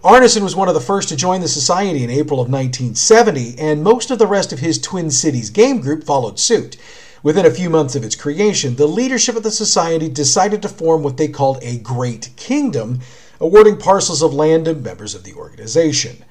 Arneson 0.04 0.42
was 0.42 0.56
one 0.56 0.68
of 0.68 0.74
the 0.74 0.82
first 0.82 1.10
to 1.10 1.16
join 1.16 1.42
the 1.42 1.48
society 1.48 2.04
in 2.04 2.10
April 2.10 2.40
of 2.40 2.50
1970, 2.50 3.54
and 3.60 3.84
most 3.84 4.10
of 4.10 4.18
the 4.18 4.26
rest 4.26 4.52
of 4.52 4.58
his 4.58 4.82
Twin 4.82 5.12
Cities 5.12 5.52
game 5.52 5.80
group 5.80 6.04
followed 6.04 6.40
suit. 6.40 6.76
Within 7.22 7.46
a 7.46 7.52
few 7.52 7.70
months 7.70 7.96
of 7.96 8.04
its 8.04 8.16
creation, 8.16 8.78
the 8.78 8.88
leadership 8.88 9.36
of 9.36 9.44
the 9.44 9.52
society 9.52 10.10
decided 10.10 10.64
to 10.64 10.70
form 10.70 11.04
what 11.04 11.18
they 11.18 11.28
called 11.28 11.60
a 11.62 11.78
Great 11.78 12.32
Kingdom, 12.36 13.02
awarding 13.40 13.78
parcels 13.78 14.24
of 14.24 14.34
land 14.34 14.66
to 14.66 14.74
members 14.74 15.14
of 15.14 15.24
the 15.24 15.36
organization. 15.36 16.25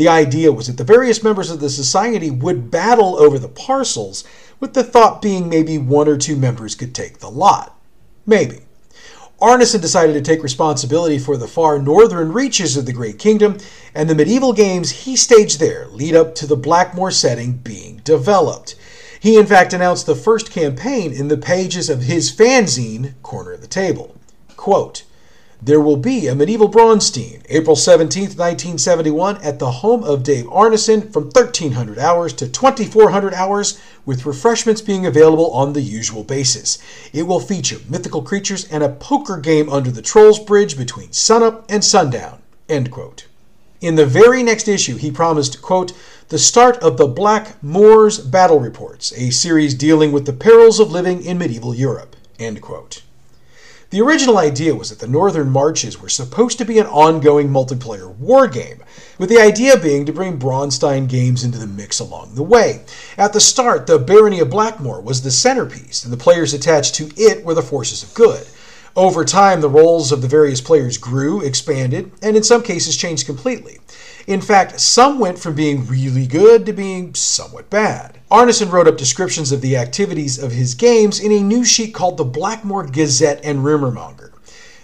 The 0.00 0.08
idea 0.08 0.50
was 0.50 0.66
that 0.66 0.78
the 0.78 0.82
various 0.82 1.22
members 1.22 1.50
of 1.50 1.60
the 1.60 1.68
society 1.68 2.30
would 2.30 2.70
battle 2.70 3.16
over 3.18 3.38
the 3.38 3.50
parcels, 3.50 4.24
with 4.58 4.72
the 4.72 4.82
thought 4.82 5.20
being 5.20 5.46
maybe 5.46 5.76
one 5.76 6.08
or 6.08 6.16
two 6.16 6.36
members 6.36 6.74
could 6.74 6.94
take 6.94 7.18
the 7.18 7.28
lot. 7.28 7.78
Maybe. 8.24 8.60
Arneson 9.42 9.82
decided 9.82 10.14
to 10.14 10.22
take 10.22 10.42
responsibility 10.42 11.18
for 11.18 11.36
the 11.36 11.46
far 11.46 11.78
northern 11.78 12.32
reaches 12.32 12.78
of 12.78 12.86
the 12.86 12.94
Great 12.94 13.18
Kingdom, 13.18 13.58
and 13.94 14.08
the 14.08 14.14
medieval 14.14 14.54
games 14.54 15.04
he 15.04 15.16
staged 15.16 15.60
there 15.60 15.86
lead 15.88 16.16
up 16.16 16.34
to 16.36 16.46
the 16.46 16.56
Blackmoor 16.56 17.12
setting 17.12 17.58
being 17.58 18.00
developed. 18.02 18.76
He, 19.20 19.36
in 19.36 19.44
fact, 19.44 19.74
announced 19.74 20.06
the 20.06 20.16
first 20.16 20.50
campaign 20.50 21.12
in 21.12 21.28
the 21.28 21.36
pages 21.36 21.90
of 21.90 22.04
his 22.04 22.34
fanzine, 22.34 23.12
Corner 23.22 23.52
of 23.52 23.60
the 23.60 23.66
Table. 23.66 24.16
Quote, 24.56 25.04
there 25.62 25.80
will 25.80 25.96
be 25.96 26.26
a 26.26 26.34
medieval 26.34 26.70
Braunstein, 26.70 27.42
April 27.50 27.76
17, 27.76 28.22
1971, 28.22 29.36
at 29.42 29.58
the 29.58 29.70
home 29.70 30.02
of 30.04 30.22
Dave 30.22 30.46
Arneson 30.46 31.12
from 31.12 31.24
1300 31.24 31.98
hours 31.98 32.32
to 32.34 32.48
2400 32.48 33.34
hours, 33.34 33.78
with 34.06 34.24
refreshments 34.24 34.80
being 34.80 35.04
available 35.04 35.50
on 35.50 35.74
the 35.74 35.82
usual 35.82 36.24
basis. 36.24 36.78
It 37.12 37.24
will 37.24 37.40
feature 37.40 37.78
mythical 37.88 38.22
creatures 38.22 38.64
and 38.72 38.82
a 38.82 38.88
poker 38.88 39.36
game 39.36 39.68
under 39.68 39.90
the 39.90 40.02
Trolls 40.02 40.38
Bridge 40.38 40.78
between 40.78 41.12
sunup 41.12 41.66
and 41.68 41.84
sundown. 41.84 42.40
End 42.68 42.90
quote. 42.90 43.26
In 43.82 43.96
the 43.96 44.06
very 44.06 44.42
next 44.42 44.68
issue, 44.68 44.96
he 44.96 45.10
promised, 45.10 45.60
quote, 45.60 45.92
the 46.28 46.38
start 46.38 46.78
of 46.78 46.96
the 46.96 47.06
Black 47.06 47.62
Moors 47.62 48.18
Battle 48.18 48.60
Reports, 48.60 49.12
a 49.16 49.30
series 49.30 49.74
dealing 49.74 50.12
with 50.12 50.26
the 50.26 50.32
perils 50.32 50.80
of 50.80 50.90
living 50.92 51.24
in 51.24 51.38
medieval 51.38 51.74
Europe. 51.74 52.16
End 52.38 52.62
quote. 52.62 53.02
The 53.90 54.00
original 54.00 54.38
idea 54.38 54.76
was 54.76 54.90
that 54.90 55.00
the 55.00 55.08
Northern 55.08 55.50
Marches 55.50 56.00
were 56.00 56.08
supposed 56.08 56.58
to 56.58 56.64
be 56.64 56.78
an 56.78 56.86
ongoing 56.86 57.48
multiplayer 57.48 58.14
war 58.18 58.46
game, 58.46 58.84
with 59.18 59.28
the 59.28 59.40
idea 59.40 59.76
being 59.76 60.06
to 60.06 60.12
bring 60.12 60.38
Braunstein 60.38 61.08
games 61.08 61.42
into 61.42 61.58
the 61.58 61.66
mix 61.66 61.98
along 61.98 62.36
the 62.36 62.44
way. 62.44 62.84
At 63.18 63.32
the 63.32 63.40
start, 63.40 63.88
the 63.88 63.98
Barony 63.98 64.38
of 64.38 64.48
Blackmoor 64.48 65.00
was 65.02 65.22
the 65.22 65.32
centerpiece, 65.32 66.04
and 66.04 66.12
the 66.12 66.16
players 66.16 66.54
attached 66.54 66.94
to 66.94 67.10
it 67.16 67.44
were 67.44 67.54
the 67.54 67.62
forces 67.62 68.04
of 68.04 68.14
good. 68.14 68.46
Over 68.96 69.24
time, 69.24 69.60
the 69.60 69.68
roles 69.68 70.10
of 70.10 70.20
the 70.20 70.28
various 70.28 70.60
players 70.60 70.98
grew, 70.98 71.40
expanded, 71.40 72.10
and 72.22 72.36
in 72.36 72.42
some 72.42 72.62
cases 72.62 72.96
changed 72.96 73.24
completely. 73.24 73.78
In 74.26 74.40
fact, 74.40 74.80
some 74.80 75.18
went 75.18 75.38
from 75.38 75.54
being 75.54 75.86
really 75.86 76.26
good 76.26 76.66
to 76.66 76.72
being 76.72 77.14
somewhat 77.14 77.70
bad. 77.70 78.18
Arneson 78.30 78.70
wrote 78.70 78.88
up 78.88 78.96
descriptions 78.96 79.52
of 79.52 79.60
the 79.60 79.76
activities 79.76 80.38
of 80.38 80.52
his 80.52 80.74
games 80.74 81.20
in 81.20 81.30
a 81.30 81.40
news 81.40 81.68
sheet 81.68 81.94
called 81.94 82.16
the 82.16 82.24
Blackmoor 82.24 82.92
Gazette 82.92 83.40
and 83.44 83.60
Rumormonger. 83.60 84.32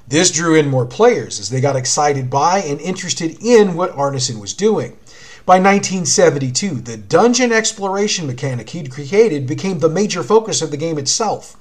This 0.09 0.31
drew 0.31 0.55
in 0.55 0.71
more 0.71 0.87
players 0.87 1.41
as 1.41 1.51
they 1.51 1.61
got 1.61 1.75
excited 1.75 2.31
by 2.31 2.61
and 2.61 2.81
interested 2.81 3.37
in 3.43 3.75
what 3.75 3.93
Arneson 3.97 4.41
was 4.41 4.55
doing. 4.55 4.97
By 5.45 5.59
1972, 5.59 6.81
the 6.81 6.97
dungeon 6.97 7.53
exploration 7.53 8.27
mechanic 8.27 8.71
he'd 8.71 8.91
created 8.91 9.49
became 9.49 9.81
the 9.81 9.89
major 9.89 10.23
focus 10.23 10.63
of 10.63 10.71
the 10.71 10.77
game 10.77 10.97
itself. 10.99 11.57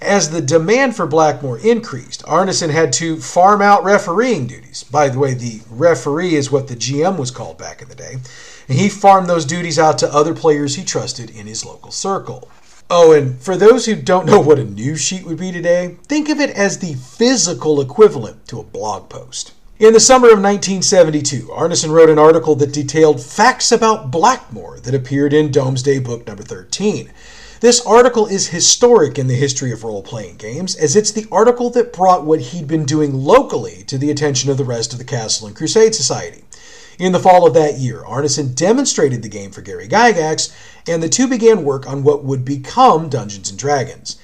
As 0.00 0.30
the 0.30 0.40
demand 0.40 0.96
for 0.96 1.06
Blackmoor 1.06 1.62
increased, 1.62 2.22
Arneson 2.24 2.70
had 2.70 2.90
to 2.94 3.20
farm 3.20 3.60
out 3.60 3.84
refereeing 3.84 4.46
duties. 4.46 4.82
By 4.84 5.10
the 5.10 5.18
way, 5.18 5.34
the 5.34 5.60
referee 5.68 6.34
is 6.34 6.50
what 6.50 6.68
the 6.68 6.74
GM 6.74 7.18
was 7.18 7.30
called 7.30 7.58
back 7.58 7.82
in 7.82 7.88
the 7.88 7.94
day. 7.94 8.16
And 8.68 8.78
he 8.78 8.88
farmed 8.88 9.28
those 9.28 9.44
duties 9.44 9.78
out 9.78 9.98
to 9.98 10.12
other 10.12 10.34
players 10.34 10.76
he 10.76 10.84
trusted 10.84 11.28
in 11.30 11.46
his 11.46 11.66
local 11.66 11.90
circle. 11.90 12.48
Oh, 12.88 13.12
and 13.12 13.38
for 13.40 13.56
those 13.56 13.86
who 13.86 13.94
don't 13.94 14.26
know 14.26 14.40
what 14.40 14.58
a 14.58 14.64
news 14.64 15.00
sheet 15.00 15.26
would 15.26 15.38
be 15.38 15.52
today, 15.52 15.96
think 16.08 16.28
of 16.28 16.40
it 16.40 16.50
as 16.50 16.78
the 16.78 16.94
physical 16.94 17.80
equivalent 17.80 18.48
to 18.48 18.58
a 18.58 18.64
blog 18.64 19.10
post. 19.10 19.52
In 19.78 19.92
the 19.92 20.00
summer 20.00 20.26
of 20.26 20.42
1972, 20.42 21.46
Arneson 21.46 21.90
wrote 21.90 22.10
an 22.10 22.18
article 22.18 22.54
that 22.56 22.72
detailed 22.72 23.22
facts 23.22 23.70
about 23.70 24.10
Blackmoor 24.10 24.82
that 24.82 24.94
appeared 24.94 25.32
in 25.32 25.50
Domesday 25.52 25.98
Book 25.98 26.26
number 26.26 26.42
13. 26.42 27.10
This 27.60 27.84
article 27.84 28.26
is 28.26 28.48
historic 28.48 29.18
in 29.18 29.26
the 29.26 29.34
history 29.34 29.70
of 29.70 29.84
role 29.84 30.02
playing 30.02 30.36
games, 30.36 30.74
as 30.76 30.96
it's 30.96 31.10
the 31.10 31.26
article 31.30 31.68
that 31.70 31.92
brought 31.92 32.24
what 32.24 32.40
he'd 32.40 32.66
been 32.66 32.86
doing 32.86 33.12
locally 33.12 33.84
to 33.86 33.98
the 33.98 34.10
attention 34.10 34.50
of 34.50 34.56
the 34.56 34.64
rest 34.64 34.94
of 34.94 34.98
the 34.98 35.04
Castle 35.04 35.46
and 35.46 35.54
Crusade 35.54 35.94
Society. 35.94 36.42
In 36.98 37.12
the 37.12 37.20
fall 37.20 37.46
of 37.46 37.52
that 37.52 37.76
year, 37.76 38.02
Arneson 38.06 38.54
demonstrated 38.54 39.22
the 39.22 39.28
game 39.28 39.50
for 39.50 39.60
Gary 39.60 39.88
Gygax, 39.88 40.56
and 40.88 41.02
the 41.02 41.08
two 41.10 41.28
began 41.28 41.62
work 41.62 41.86
on 41.86 42.02
what 42.02 42.24
would 42.24 42.46
become 42.46 43.10
Dungeons 43.10 43.50
and 43.50 43.58
Dragons. 43.58 44.16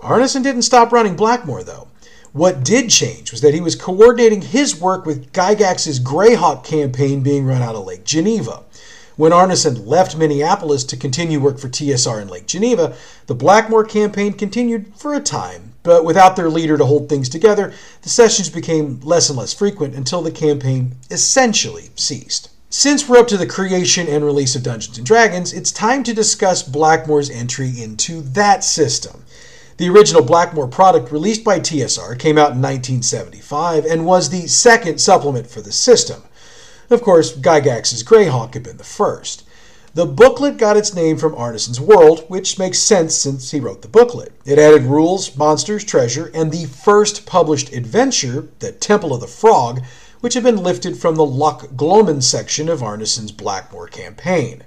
Arneson 0.00 0.42
didn't 0.42 0.62
stop 0.62 0.90
running 0.90 1.14
Blackmoor, 1.14 1.64
though. 1.64 1.86
What 2.32 2.64
did 2.64 2.90
change 2.90 3.30
was 3.30 3.42
that 3.42 3.54
he 3.54 3.60
was 3.60 3.76
coordinating 3.76 4.42
his 4.42 4.80
work 4.80 5.06
with 5.06 5.32
Gygax's 5.32 6.00
Greyhawk 6.00 6.64
campaign 6.64 7.22
being 7.22 7.46
run 7.46 7.62
out 7.62 7.76
of 7.76 7.86
Lake 7.86 8.02
Geneva. 8.02 8.64
When 9.16 9.32
Arneson 9.32 9.86
left 9.86 10.16
Minneapolis 10.16 10.84
to 10.84 10.96
continue 10.96 11.38
work 11.38 11.58
for 11.58 11.68
TSR 11.68 12.22
in 12.22 12.28
Lake 12.28 12.46
Geneva, 12.46 12.94
the 13.26 13.34
Blackmoor 13.34 13.86
campaign 13.86 14.32
continued 14.32 14.92
for 14.96 15.12
a 15.12 15.20
time, 15.20 15.74
but 15.82 16.04
without 16.04 16.34
their 16.34 16.48
leader 16.48 16.78
to 16.78 16.86
hold 16.86 17.08
things 17.08 17.28
together, 17.28 17.74
the 18.00 18.08
sessions 18.08 18.48
became 18.48 19.00
less 19.00 19.28
and 19.28 19.38
less 19.38 19.52
frequent 19.52 19.94
until 19.94 20.22
the 20.22 20.30
campaign 20.30 20.96
essentially 21.10 21.90
ceased. 21.94 22.48
Since 22.70 23.06
we're 23.06 23.18
up 23.18 23.28
to 23.28 23.36
the 23.36 23.46
creation 23.46 24.08
and 24.08 24.24
release 24.24 24.56
of 24.56 24.62
Dungeons 24.62 24.96
and 24.96 25.06
Dragons, 25.06 25.52
it's 25.52 25.72
time 25.72 26.02
to 26.04 26.14
discuss 26.14 26.62
Blackmoor's 26.62 27.28
entry 27.28 27.82
into 27.82 28.22
that 28.22 28.64
system. 28.64 29.24
The 29.76 29.90
original 29.90 30.22
Blackmoor 30.22 30.70
product 30.70 31.12
released 31.12 31.44
by 31.44 31.60
TSR 31.60 32.18
came 32.18 32.38
out 32.38 32.52
in 32.52 32.62
1975 32.62 33.84
and 33.84 34.06
was 34.06 34.30
the 34.30 34.46
second 34.46 35.02
supplement 35.02 35.48
for 35.48 35.60
the 35.60 35.72
system. 35.72 36.22
Of 36.92 37.00
course, 37.00 37.32
Gygax's 37.32 38.02
Greyhawk 38.02 38.52
had 38.52 38.64
been 38.64 38.76
the 38.76 38.84
first. 38.84 39.44
The 39.94 40.04
booklet 40.04 40.58
got 40.58 40.76
its 40.76 40.92
name 40.92 41.16
from 41.16 41.34
Arneson's 41.34 41.80
World, 41.80 42.26
which 42.28 42.58
makes 42.58 42.80
sense 42.80 43.14
since 43.14 43.50
he 43.50 43.60
wrote 43.60 43.80
the 43.80 43.88
booklet. 43.88 44.32
It 44.44 44.58
added 44.58 44.82
rules, 44.82 45.34
monsters, 45.34 45.84
treasure, 45.84 46.30
and 46.34 46.52
the 46.52 46.66
first 46.66 47.24
published 47.24 47.72
adventure, 47.72 48.48
the 48.58 48.72
Temple 48.72 49.14
of 49.14 49.22
the 49.22 49.26
Frog, 49.26 49.80
which 50.20 50.34
had 50.34 50.42
been 50.42 50.62
lifted 50.62 50.98
from 50.98 51.16
the 51.16 51.24
Loch 51.24 51.66
Lomond 51.80 52.24
section 52.24 52.68
of 52.68 52.82
Arneson's 52.82 53.32
Blackmoor 53.32 53.90
campaign. 53.90 54.62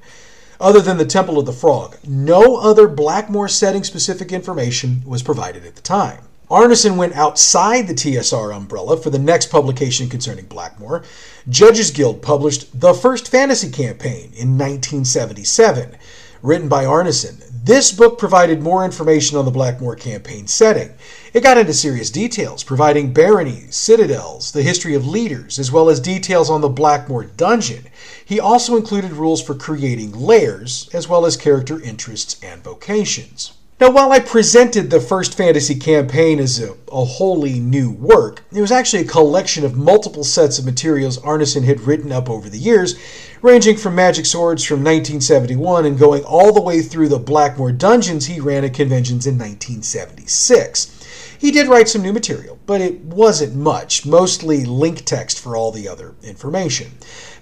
Other 0.59 0.81
than 0.81 0.97
the 0.97 1.05
Temple 1.05 1.37
of 1.37 1.45
the 1.45 1.53
Frog, 1.53 1.97
no 2.07 2.55
other 2.55 2.87
Blackmoor 2.87 3.47
setting 3.47 3.83
specific 3.83 4.31
information 4.31 5.03
was 5.05 5.21
provided 5.21 5.63
at 5.63 5.75
the 5.75 5.81
time. 5.83 6.23
Arneson 6.49 6.95
went 6.95 7.15
outside 7.15 7.87
the 7.87 7.93
TSR 7.95 8.55
umbrella 8.55 8.97
for 8.97 9.09
the 9.09 9.17
next 9.17 9.49
publication 9.49 10.07
concerning 10.07 10.45
Blackmoor. 10.45 11.03
Judges 11.49 11.89
Guild 11.89 12.21
published 12.21 12.79
The 12.79 12.93
First 12.93 13.29
Fantasy 13.29 13.71
Campaign 13.71 14.25
in 14.35 14.55
1977, 14.55 15.97
written 16.43 16.69
by 16.69 16.85
Arneson. 16.85 17.41
This 17.51 17.91
book 17.91 18.19
provided 18.19 18.61
more 18.61 18.85
information 18.85 19.39
on 19.39 19.45
the 19.45 19.51
Blackmoor 19.51 19.95
campaign 19.99 20.45
setting. 20.45 20.93
It 21.33 21.41
got 21.41 21.57
into 21.57 21.73
serious 21.73 22.11
details, 22.11 22.63
providing 22.63 23.11
baronies, 23.11 23.75
citadels, 23.75 24.51
the 24.51 24.61
history 24.61 24.93
of 24.93 25.07
leaders, 25.07 25.57
as 25.57 25.71
well 25.71 25.89
as 25.89 25.99
details 25.99 26.51
on 26.51 26.61
the 26.61 26.69
Blackmoor 26.69 27.23
dungeon. 27.23 27.85
He 28.23 28.39
also 28.39 28.77
included 28.77 29.13
rules 29.13 29.41
for 29.41 29.55
creating 29.55 30.11
lairs, 30.11 30.91
as 30.93 31.07
well 31.09 31.25
as 31.25 31.37
character 31.37 31.81
interests 31.81 32.39
and 32.43 32.63
vocations. 32.63 33.53
Now, 33.77 33.91
while 33.91 34.13
I 34.13 34.19
presented 34.19 34.89
the 34.89 35.01
First 35.01 35.35
Fantasy 35.35 35.75
campaign 35.75 36.39
as 36.39 36.61
a, 36.61 36.75
a, 36.89 37.03
wholly 37.03 37.59
new 37.59 37.91
work, 37.91 38.45
it 38.53 38.61
was 38.61 38.71
actually 38.71 39.01
a 39.01 39.07
collection 39.07 39.65
of 39.65 39.75
multiple 39.75 40.23
sets 40.23 40.57
of 40.57 40.63
materials 40.63 41.19
Arneson 41.19 41.65
had 41.65 41.81
written 41.81 42.09
up 42.09 42.29
over 42.29 42.49
the 42.49 42.57
years, 42.57 42.95
ranging 43.41 43.75
from 43.75 43.93
magic 43.93 44.25
swords 44.25 44.63
from 44.63 44.77
1971 44.77 45.85
and 45.85 45.99
going 45.99 46.23
all 46.23 46.53
the 46.53 46.61
way 46.61 46.81
through 46.81 47.09
the 47.09 47.19
Blackmoor 47.19 47.73
dungeons 47.77 48.27
he 48.27 48.39
ran 48.39 48.63
at 48.63 48.73
conventions 48.73 49.27
in 49.27 49.37
1976. 49.37 50.94
He 51.37 51.51
did 51.51 51.67
write 51.67 51.89
some 51.89 52.01
new 52.01 52.13
material, 52.13 52.57
but 52.65 52.81
it 52.81 53.01
wasn't 53.01 53.55
much, 53.55 54.05
mostly 54.05 54.65
link 54.65 55.05
text 55.05 55.39
for 55.39 55.55
all 55.55 55.71
the 55.71 55.87
other 55.87 56.15
information. 56.23 56.91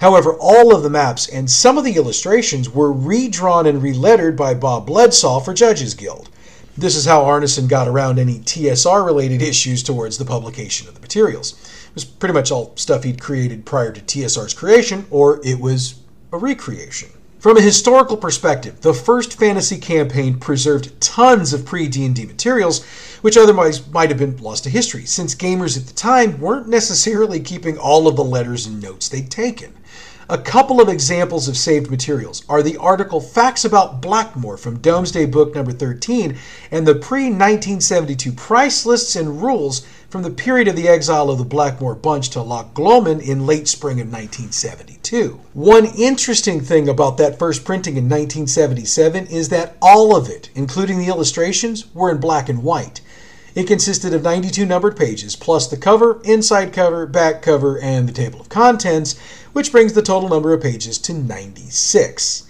However, 0.02 0.34
all 0.40 0.76
of 0.76 0.84
the 0.84 0.90
maps 0.90 1.28
and 1.28 1.50
some 1.50 1.78
of 1.78 1.84
the 1.84 1.96
illustrations 1.96 2.70
were 2.70 2.92
redrawn 2.92 3.66
and 3.66 3.82
relettered 3.82 4.36
by 4.36 4.54
Bob 4.54 4.88
Bledsaw 4.88 5.44
for 5.44 5.54
Judges 5.54 5.94
Guild. 5.94 6.30
This 6.78 6.96
is 6.96 7.06
how 7.06 7.24
Arneson 7.24 7.68
got 7.68 7.88
around 7.88 8.18
any 8.18 8.40
TSR 8.40 9.06
related 9.06 9.44
issues 9.44 9.84
towards 9.84 10.18
the 10.18 10.26
publication 10.26 10.88
of 10.88 10.96
the 10.96 11.02
materials. 11.02 11.54
It 11.88 11.94
was 11.94 12.06
pretty 12.06 12.34
much 12.34 12.52
all 12.52 12.74
stuff 12.76 13.04
he'd 13.04 13.22
created 13.22 13.64
prior 13.66 13.92
to 13.92 14.02
TSR's 14.02 14.56
creation, 14.56 15.06
or 15.12 15.40
it 15.44 15.60
was 15.60 15.96
a 16.32 16.38
recreation. 16.38 17.10
From 17.44 17.58
a 17.58 17.62
historical 17.62 18.16
perspective, 18.16 18.80
the 18.80 18.94
first 18.94 19.38
fantasy 19.38 19.78
campaign 19.78 20.40
preserved 20.40 21.02
tons 21.02 21.52
of 21.52 21.66
pre-D&D 21.66 22.26
materials, 22.26 22.86
which 23.20 23.36
otherwise 23.36 23.86
might 23.92 24.08
have 24.08 24.18
been 24.18 24.38
lost 24.38 24.64
to 24.64 24.70
history, 24.70 25.06
since 25.06 25.36
gamers 25.36 25.76
at 25.76 25.86
the 25.86 25.94
time 25.94 26.40
weren't 26.40 26.70
necessarily 26.70 27.42
keeping 27.42 27.78
all 27.78 28.08
of 28.08 28.16
the 28.16 28.24
letters 28.24 28.66
and 28.66 28.82
notes 28.82 29.10
they'd 29.10 29.30
taken. 29.30 29.74
A 30.30 30.38
couple 30.38 30.80
of 30.80 30.88
examples 30.88 31.50
of 31.50 31.58
saved 31.58 31.92
materials 31.92 32.46
are 32.48 32.64
the 32.64 32.78
article 32.78 33.20
Facts 33.20 33.66
About 33.66 34.02
Blackmoor 34.02 34.58
from 34.58 34.80
Domesday 34.80 35.26
Book 35.26 35.54
number 35.54 35.74
13 35.74 36.38
and 36.72 36.88
the 36.88 36.96
pre 36.96 37.24
1972 37.24 38.32
price 38.32 38.86
lists 38.86 39.18
and 39.18 39.42
rules 39.42 39.86
from 40.14 40.22
the 40.22 40.30
period 40.30 40.68
of 40.68 40.76
the 40.76 40.88
exile 40.88 41.32
of 41.32 41.40
the 41.40 41.44
Blackmoor 41.44 42.00
Bunch 42.00 42.30
to 42.30 42.40
Loch 42.40 42.78
Lomond 42.78 43.20
in 43.24 43.48
late 43.48 43.68
spring 43.68 44.00
of 44.00 44.06
1972. 44.06 45.42
One 45.54 45.88
interesting 45.88 46.62
thing 46.62 46.88
about 46.88 47.18
that 47.18 47.40
first 47.40 47.66
printing 47.66 47.98
in 47.98 48.04
1977 48.04 49.26
is 49.26 49.50
that 49.50 49.76
all 49.82 50.16
of 50.16 50.30
it, 50.30 50.52
including 50.54 51.00
the 51.00 51.08
illustrations, 51.08 51.92
were 51.96 52.12
in 52.12 52.20
black 52.20 52.48
and 52.48 52.62
white. 52.62 53.02
It 53.56 53.66
consisted 53.66 54.14
of 54.14 54.22
92 54.22 54.68
numbered 54.68 54.96
pages, 54.96 55.36
plus 55.36 55.66
the 55.66 55.78
cover, 55.78 56.22
inside 56.24 56.74
cover, 56.74 57.08
back 57.08 57.42
cover, 57.42 57.80
and 57.80 58.08
the 58.08 58.14
table 58.14 58.40
of 58.40 58.50
contents, 58.50 59.18
which 59.54 59.72
brings 59.72 59.94
the 59.94 60.04
total 60.04 60.30
number 60.30 60.54
of 60.54 60.62
pages 60.62 61.00
to 61.00 61.14
96. 61.16 62.44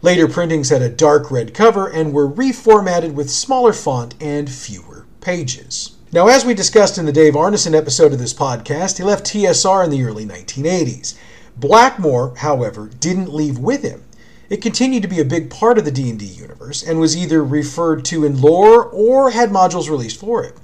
Later 0.00 0.26
printings 0.26 0.70
had 0.70 0.80
a 0.80 0.88
dark 0.88 1.30
red 1.30 1.52
cover 1.52 1.86
and 1.86 2.14
were 2.14 2.30
reformatted 2.30 3.12
with 3.12 3.28
smaller 3.28 3.74
font 3.74 4.14
and 4.22 4.50
fewer 4.50 5.04
pages. 5.20 5.96
Now, 6.12 6.26
as 6.26 6.44
we 6.44 6.54
discussed 6.54 6.98
in 6.98 7.06
the 7.06 7.12
Dave 7.12 7.34
Arneson 7.34 7.72
episode 7.72 8.12
of 8.12 8.18
this 8.18 8.34
podcast, 8.34 8.96
he 8.96 9.04
left 9.04 9.24
TSR 9.24 9.84
in 9.84 9.90
the 9.90 10.02
early 10.02 10.26
1980s. 10.26 11.16
Blackmoor, 11.56 12.36
however, 12.38 12.90
didn't 12.98 13.32
leave 13.32 13.58
with 13.58 13.84
him. 13.84 14.02
It 14.48 14.60
continued 14.60 15.02
to 15.02 15.08
be 15.08 15.20
a 15.20 15.24
big 15.24 15.50
part 15.50 15.78
of 15.78 15.84
the 15.84 15.92
D&D 15.92 16.24
universe 16.24 16.82
and 16.82 16.98
was 16.98 17.16
either 17.16 17.44
referred 17.44 18.04
to 18.06 18.24
in 18.24 18.40
lore 18.40 18.86
or 18.86 19.30
had 19.30 19.50
modules 19.50 19.88
released 19.88 20.18
for 20.18 20.42
it. 20.42 20.56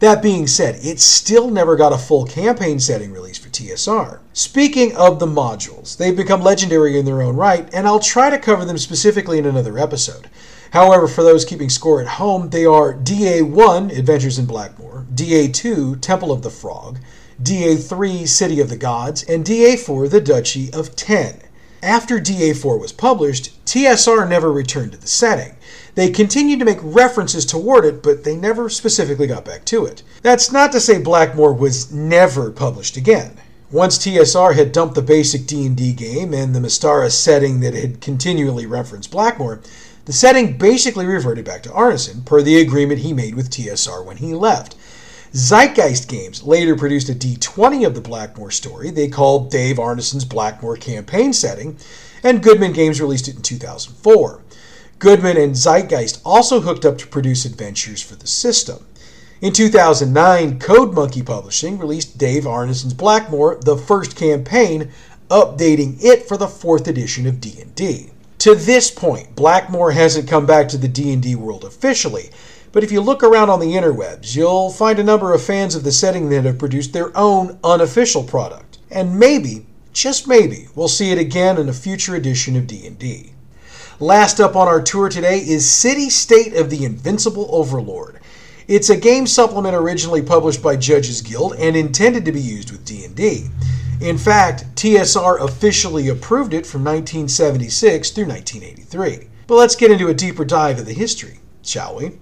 That 0.00 0.22
being 0.22 0.46
said, 0.46 0.78
it 0.82 1.00
still 1.00 1.48
never 1.48 1.76
got 1.76 1.94
a 1.94 1.98
full 1.98 2.26
campaign 2.26 2.78
setting 2.78 3.10
release 3.10 3.38
for 3.38 3.48
TSR. 3.48 4.18
Speaking 4.34 4.94
of 4.96 5.18
the 5.18 5.26
modules, 5.26 5.96
they've 5.96 6.14
become 6.14 6.42
legendary 6.42 6.98
in 6.98 7.06
their 7.06 7.22
own 7.22 7.36
right, 7.36 7.66
and 7.72 7.86
I'll 7.86 8.00
try 8.00 8.28
to 8.28 8.38
cover 8.38 8.66
them 8.66 8.76
specifically 8.76 9.38
in 9.38 9.46
another 9.46 9.78
episode. 9.78 10.28
However, 10.70 11.08
for 11.08 11.22
those 11.22 11.44
keeping 11.44 11.68
score 11.68 12.00
at 12.00 12.06
home, 12.06 12.50
they 12.50 12.64
are 12.64 12.94
DA1, 12.94 13.96
Adventures 13.96 14.38
in 14.38 14.46
Blackmoor, 14.46 15.04
DA2, 15.14 16.00
Temple 16.00 16.30
of 16.30 16.42
the 16.42 16.50
Frog, 16.50 16.98
DA3, 17.42 18.28
City 18.28 18.60
of 18.60 18.70
the 18.70 18.76
Gods, 18.76 19.22
and 19.24 19.44
DA4, 19.44 20.08
the 20.08 20.20
Duchy 20.20 20.72
of 20.72 20.94
Ten. 20.94 21.40
After 21.82 22.20
DA4 22.20 22.78
was 22.78 22.92
published, 22.92 23.64
TSR 23.64 24.28
never 24.28 24.52
returned 24.52 24.92
to 24.92 24.98
the 24.98 25.08
setting. 25.08 25.56
They 25.94 26.10
continued 26.10 26.58
to 26.60 26.64
make 26.64 26.78
references 26.82 27.44
toward 27.46 27.84
it, 27.84 28.02
but 28.02 28.22
they 28.22 28.36
never 28.36 28.68
specifically 28.68 29.26
got 29.26 29.44
back 29.44 29.64
to 29.66 29.86
it. 29.86 30.02
That's 30.22 30.52
not 30.52 30.72
to 30.72 30.80
say 30.80 31.00
Blackmoor 31.00 31.58
was 31.58 31.90
never 31.90 32.50
published 32.50 32.96
again. 32.96 33.40
Once 33.72 33.98
TSR 33.98 34.54
had 34.54 34.72
dumped 34.72 34.94
the 34.94 35.02
basic 35.02 35.46
D&D 35.46 35.92
game 35.94 36.34
and 36.34 36.54
the 36.54 36.60
Mystara 36.60 37.10
setting 37.10 37.60
that 37.60 37.72
had 37.72 38.00
continually 38.00 38.66
referenced 38.66 39.12
Blackmoor, 39.12 39.62
the 40.04 40.12
setting 40.12 40.56
basically 40.56 41.06
reverted 41.06 41.44
back 41.44 41.62
to 41.62 41.68
Arneson, 41.70 42.24
per 42.24 42.42
the 42.42 42.60
agreement 42.60 43.00
he 43.00 43.12
made 43.12 43.34
with 43.34 43.50
TSR 43.50 44.04
when 44.04 44.18
he 44.18 44.34
left. 44.34 44.76
Zeitgeist 45.32 46.08
Games 46.08 46.42
later 46.42 46.74
produced 46.74 47.08
a 47.08 47.14
D20 47.14 47.86
of 47.86 47.94
the 47.94 48.00
Blackmoor 48.00 48.52
story 48.52 48.90
they 48.90 49.06
called 49.06 49.50
Dave 49.50 49.76
Arneson's 49.76 50.24
Blackmoor 50.24 50.80
campaign 50.80 51.32
setting, 51.32 51.76
and 52.24 52.42
Goodman 52.42 52.72
Games 52.72 53.00
released 53.00 53.28
it 53.28 53.36
in 53.36 53.42
2004. 53.42 54.42
Goodman 54.98 55.36
and 55.36 55.54
Zeitgeist 55.54 56.20
also 56.24 56.60
hooked 56.60 56.84
up 56.84 56.98
to 56.98 57.06
produce 57.06 57.44
adventures 57.44 58.02
for 58.02 58.16
the 58.16 58.26
system. 58.26 58.84
In 59.40 59.52
2009, 59.52 60.58
Code 60.58 60.92
Monkey 60.92 61.22
Publishing 61.22 61.78
released 61.78 62.18
Dave 62.18 62.44
Arneson's 62.44 62.92
Blackmoor, 62.92 63.60
the 63.64 63.76
first 63.76 64.16
campaign, 64.16 64.90
updating 65.30 65.96
it 66.02 66.28
for 66.28 66.36
the 66.36 66.46
4th 66.46 66.88
edition 66.88 67.26
of 67.26 67.40
D&D. 67.40 68.10
To 68.40 68.54
this 68.54 68.90
point, 68.90 69.36
Blackmoor 69.36 69.92
hasn't 69.92 70.26
come 70.26 70.46
back 70.46 70.66
to 70.68 70.78
the 70.78 70.88
D&D 70.88 71.34
world 71.34 71.62
officially, 71.62 72.30
but 72.72 72.82
if 72.82 72.90
you 72.90 73.02
look 73.02 73.22
around 73.22 73.50
on 73.50 73.60
the 73.60 73.74
interwebs, 73.74 74.34
you'll 74.34 74.70
find 74.70 74.98
a 74.98 75.04
number 75.04 75.34
of 75.34 75.42
fans 75.42 75.74
of 75.74 75.84
the 75.84 75.92
setting 75.92 76.30
that 76.30 76.46
have 76.46 76.58
produced 76.58 76.94
their 76.94 77.14
own 77.14 77.58
unofficial 77.62 78.22
product. 78.22 78.78
And 78.90 79.18
maybe, 79.18 79.66
just 79.92 80.26
maybe, 80.26 80.68
we'll 80.74 80.88
see 80.88 81.12
it 81.12 81.18
again 81.18 81.58
in 81.58 81.68
a 81.68 81.74
future 81.74 82.14
edition 82.14 82.56
of 82.56 82.66
D&D. 82.66 83.34
Last 83.98 84.40
up 84.40 84.56
on 84.56 84.68
our 84.68 84.80
tour 84.80 85.10
today 85.10 85.40
is 85.40 85.70
City 85.70 86.08
State 86.08 86.54
of 86.54 86.70
the 86.70 86.86
Invincible 86.86 87.46
Overlord. 87.52 88.20
It's 88.66 88.88
a 88.88 88.96
game 88.96 89.26
supplement 89.26 89.76
originally 89.76 90.22
published 90.22 90.62
by 90.62 90.76
Judges 90.76 91.20
Guild 91.20 91.56
and 91.58 91.76
intended 91.76 92.24
to 92.24 92.32
be 92.32 92.40
used 92.40 92.72
with 92.72 92.86
D&D. 92.86 93.50
In 94.00 94.16
fact, 94.16 94.64
TSR 94.76 95.42
officially 95.42 96.08
approved 96.08 96.54
it 96.54 96.66
from 96.66 96.82
1976 96.82 98.10
through 98.10 98.28
1983. 98.28 99.28
But 99.46 99.56
let's 99.56 99.76
get 99.76 99.90
into 99.90 100.08
a 100.08 100.14
deeper 100.14 100.46
dive 100.46 100.78
of 100.78 100.86
the 100.86 100.94
history, 100.94 101.40
shall 101.62 101.96
we? 101.96 102.12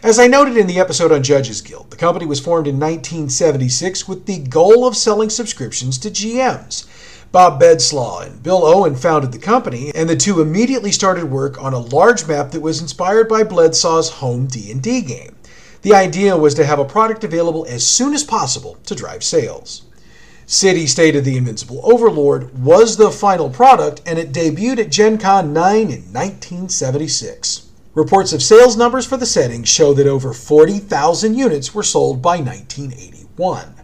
As 0.00 0.20
I 0.20 0.28
noted 0.28 0.56
in 0.56 0.68
the 0.68 0.78
episode 0.78 1.10
on 1.10 1.24
Judges 1.24 1.60
Guild, 1.60 1.90
the 1.90 1.96
company 1.96 2.24
was 2.24 2.38
formed 2.38 2.68
in 2.68 2.78
1976 2.78 4.06
with 4.06 4.26
the 4.26 4.38
goal 4.38 4.86
of 4.86 4.96
selling 4.96 5.28
subscriptions 5.28 5.98
to 5.98 6.10
GMs. 6.10 6.86
Bob 7.32 7.60
Bledsaw 7.60 8.24
and 8.24 8.40
Bill 8.40 8.64
Owen 8.64 8.94
founded 8.94 9.32
the 9.32 9.38
company, 9.38 9.90
and 9.96 10.08
the 10.08 10.14
two 10.14 10.40
immediately 10.40 10.92
started 10.92 11.24
work 11.24 11.60
on 11.60 11.74
a 11.74 11.78
large 11.78 12.28
map 12.28 12.52
that 12.52 12.62
was 12.62 12.80
inspired 12.80 13.28
by 13.28 13.42
Bledsaw's 13.42 14.08
home 14.08 14.46
D&D 14.46 15.00
game. 15.00 15.34
The 15.82 15.94
idea 15.94 16.36
was 16.36 16.54
to 16.54 16.64
have 16.64 16.78
a 16.78 16.84
product 16.84 17.24
available 17.24 17.66
as 17.68 17.84
soon 17.84 18.14
as 18.14 18.22
possible 18.22 18.76
to 18.86 18.94
drive 18.94 19.24
sales. 19.24 19.82
City 20.50 20.86
State 20.86 21.14
of 21.14 21.26
the 21.26 21.36
Invincible 21.36 21.78
Overlord 21.82 22.58
was 22.58 22.96
the 22.96 23.10
final 23.10 23.50
product, 23.50 24.00
and 24.06 24.18
it 24.18 24.32
debuted 24.32 24.78
at 24.78 24.90
Gen 24.90 25.18
Con 25.18 25.52
9 25.52 25.76
in 25.76 26.10
1976. 26.10 27.66
Reports 27.92 28.32
of 28.32 28.42
sales 28.42 28.74
numbers 28.74 29.04
for 29.04 29.18
the 29.18 29.26
setting 29.26 29.62
show 29.62 29.92
that 29.92 30.06
over 30.06 30.32
40,000 30.32 31.34
units 31.34 31.74
were 31.74 31.82
sold 31.82 32.22
by 32.22 32.38
1981. 32.38 33.74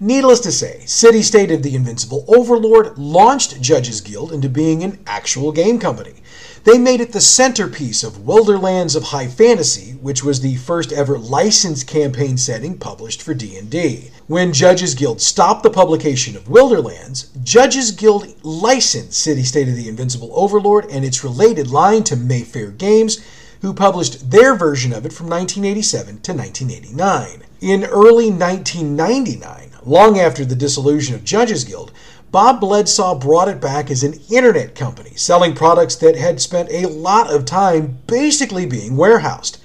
Needless 0.00 0.40
to 0.40 0.52
say, 0.52 0.84
City 0.84 1.22
State 1.22 1.50
of 1.50 1.62
the 1.62 1.74
Invincible 1.74 2.26
Overlord 2.28 2.98
launched 2.98 3.62
Judges 3.62 4.02
Guild 4.02 4.32
into 4.32 4.50
being 4.50 4.84
an 4.84 4.98
actual 5.06 5.50
game 5.50 5.78
company. 5.78 6.16
They 6.64 6.78
made 6.78 7.00
it 7.00 7.10
the 7.10 7.20
centerpiece 7.20 8.04
of 8.04 8.24
Wilderlands 8.24 8.94
of 8.94 9.02
High 9.02 9.26
Fantasy, 9.26 9.92
which 9.94 10.22
was 10.22 10.40
the 10.40 10.54
first 10.54 10.92
ever 10.92 11.18
licensed 11.18 11.88
campaign 11.88 12.36
setting 12.36 12.78
published 12.78 13.20
for 13.20 13.34
D&D. 13.34 14.12
When 14.28 14.52
Judges 14.52 14.94
Guild 14.94 15.20
stopped 15.20 15.64
the 15.64 15.70
publication 15.70 16.36
of 16.36 16.48
Wilderlands, 16.48 17.30
Judges 17.42 17.90
Guild 17.90 18.32
licensed 18.44 19.20
City 19.20 19.42
State 19.42 19.68
of 19.68 19.74
the 19.74 19.88
Invincible 19.88 20.30
Overlord 20.34 20.86
and 20.88 21.04
its 21.04 21.24
related 21.24 21.68
line 21.68 22.04
to 22.04 22.14
Mayfair 22.14 22.70
Games, 22.70 23.20
who 23.60 23.74
published 23.74 24.30
their 24.30 24.54
version 24.54 24.92
of 24.92 25.04
it 25.04 25.12
from 25.12 25.26
1987 25.26 26.20
to 26.20 26.32
1989. 26.32 27.42
In 27.60 27.84
early 27.84 28.30
1999, 28.30 29.70
long 29.84 30.20
after 30.20 30.44
the 30.44 30.54
dissolution 30.54 31.16
of 31.16 31.24
Judges 31.24 31.64
Guild, 31.64 31.90
Bob 32.32 32.62
Bledsaw 32.62 33.20
brought 33.20 33.48
it 33.48 33.60
back 33.60 33.90
as 33.90 34.02
an 34.02 34.14
internet 34.30 34.74
company, 34.74 35.14
selling 35.16 35.54
products 35.54 35.96
that 35.96 36.16
had 36.16 36.40
spent 36.40 36.70
a 36.70 36.86
lot 36.86 37.30
of 37.30 37.44
time 37.44 37.98
basically 38.06 38.64
being 38.64 38.96
warehoused. 38.96 39.58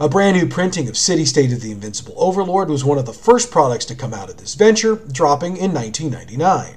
A 0.00 0.08
brand 0.08 0.38
new 0.38 0.48
printing 0.48 0.88
of 0.88 0.96
City 0.96 1.26
State 1.26 1.52
of 1.52 1.60
the 1.60 1.70
Invincible 1.70 2.14
Overlord 2.16 2.70
was 2.70 2.82
one 2.82 2.96
of 2.96 3.04
the 3.04 3.12
first 3.12 3.50
products 3.50 3.84
to 3.84 3.94
come 3.94 4.14
out 4.14 4.30
of 4.30 4.38
this 4.38 4.54
venture, 4.54 4.96
dropping 4.96 5.58
in 5.58 5.74
1999. 5.74 6.76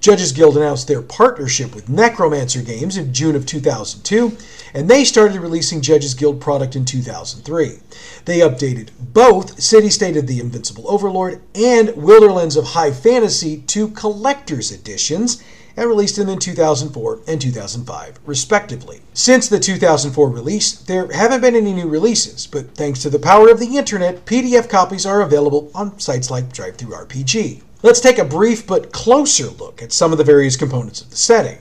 Judges 0.00 0.32
Guild 0.32 0.56
announced 0.56 0.88
their 0.88 1.02
partnership 1.02 1.74
with 1.74 1.88
Necromancer 1.88 2.62
Games 2.62 2.96
in 2.96 3.12
June 3.12 3.34
of 3.34 3.46
2002, 3.46 4.36
and 4.74 4.88
they 4.88 5.04
started 5.04 5.40
releasing 5.40 5.80
Judges 5.80 6.14
Guild 6.14 6.40
product 6.40 6.76
in 6.76 6.84
2003. 6.84 7.78
They 8.24 8.38
updated 8.40 8.90
both 8.98 9.60
City 9.60 9.90
State 9.90 10.16
of 10.16 10.26
the 10.26 10.40
Invincible 10.40 10.88
Overlord 10.88 11.40
and 11.54 11.90
Wilderlands 11.90 12.56
of 12.56 12.66
High 12.66 12.92
Fantasy 12.92 13.58
to 13.68 13.88
collector's 13.88 14.70
editions, 14.70 15.42
and 15.76 15.88
released 15.88 16.16
them 16.16 16.28
in 16.28 16.38
2004 16.38 17.20
and 17.28 17.40
2005, 17.40 18.18
respectively. 18.24 19.02
Since 19.12 19.48
the 19.48 19.60
2004 19.60 20.30
release, 20.30 20.72
there 20.72 21.12
haven't 21.12 21.42
been 21.42 21.54
any 21.54 21.74
new 21.74 21.88
releases, 21.88 22.46
but 22.46 22.74
thanks 22.74 23.02
to 23.02 23.10
the 23.10 23.18
power 23.18 23.50
of 23.50 23.60
the 23.60 23.76
internet, 23.76 24.24
PDF 24.24 24.70
copies 24.70 25.04
are 25.04 25.20
available 25.20 25.70
on 25.74 25.98
sites 25.98 26.30
like 26.30 26.52
DriveThruRPG. 26.52 27.62
Let's 27.86 28.00
take 28.00 28.18
a 28.18 28.24
brief 28.24 28.66
but 28.66 28.90
closer 28.90 29.46
look 29.46 29.80
at 29.80 29.92
some 29.92 30.10
of 30.10 30.18
the 30.18 30.24
various 30.24 30.56
components 30.56 31.00
of 31.00 31.10
the 31.10 31.16
setting. 31.16 31.58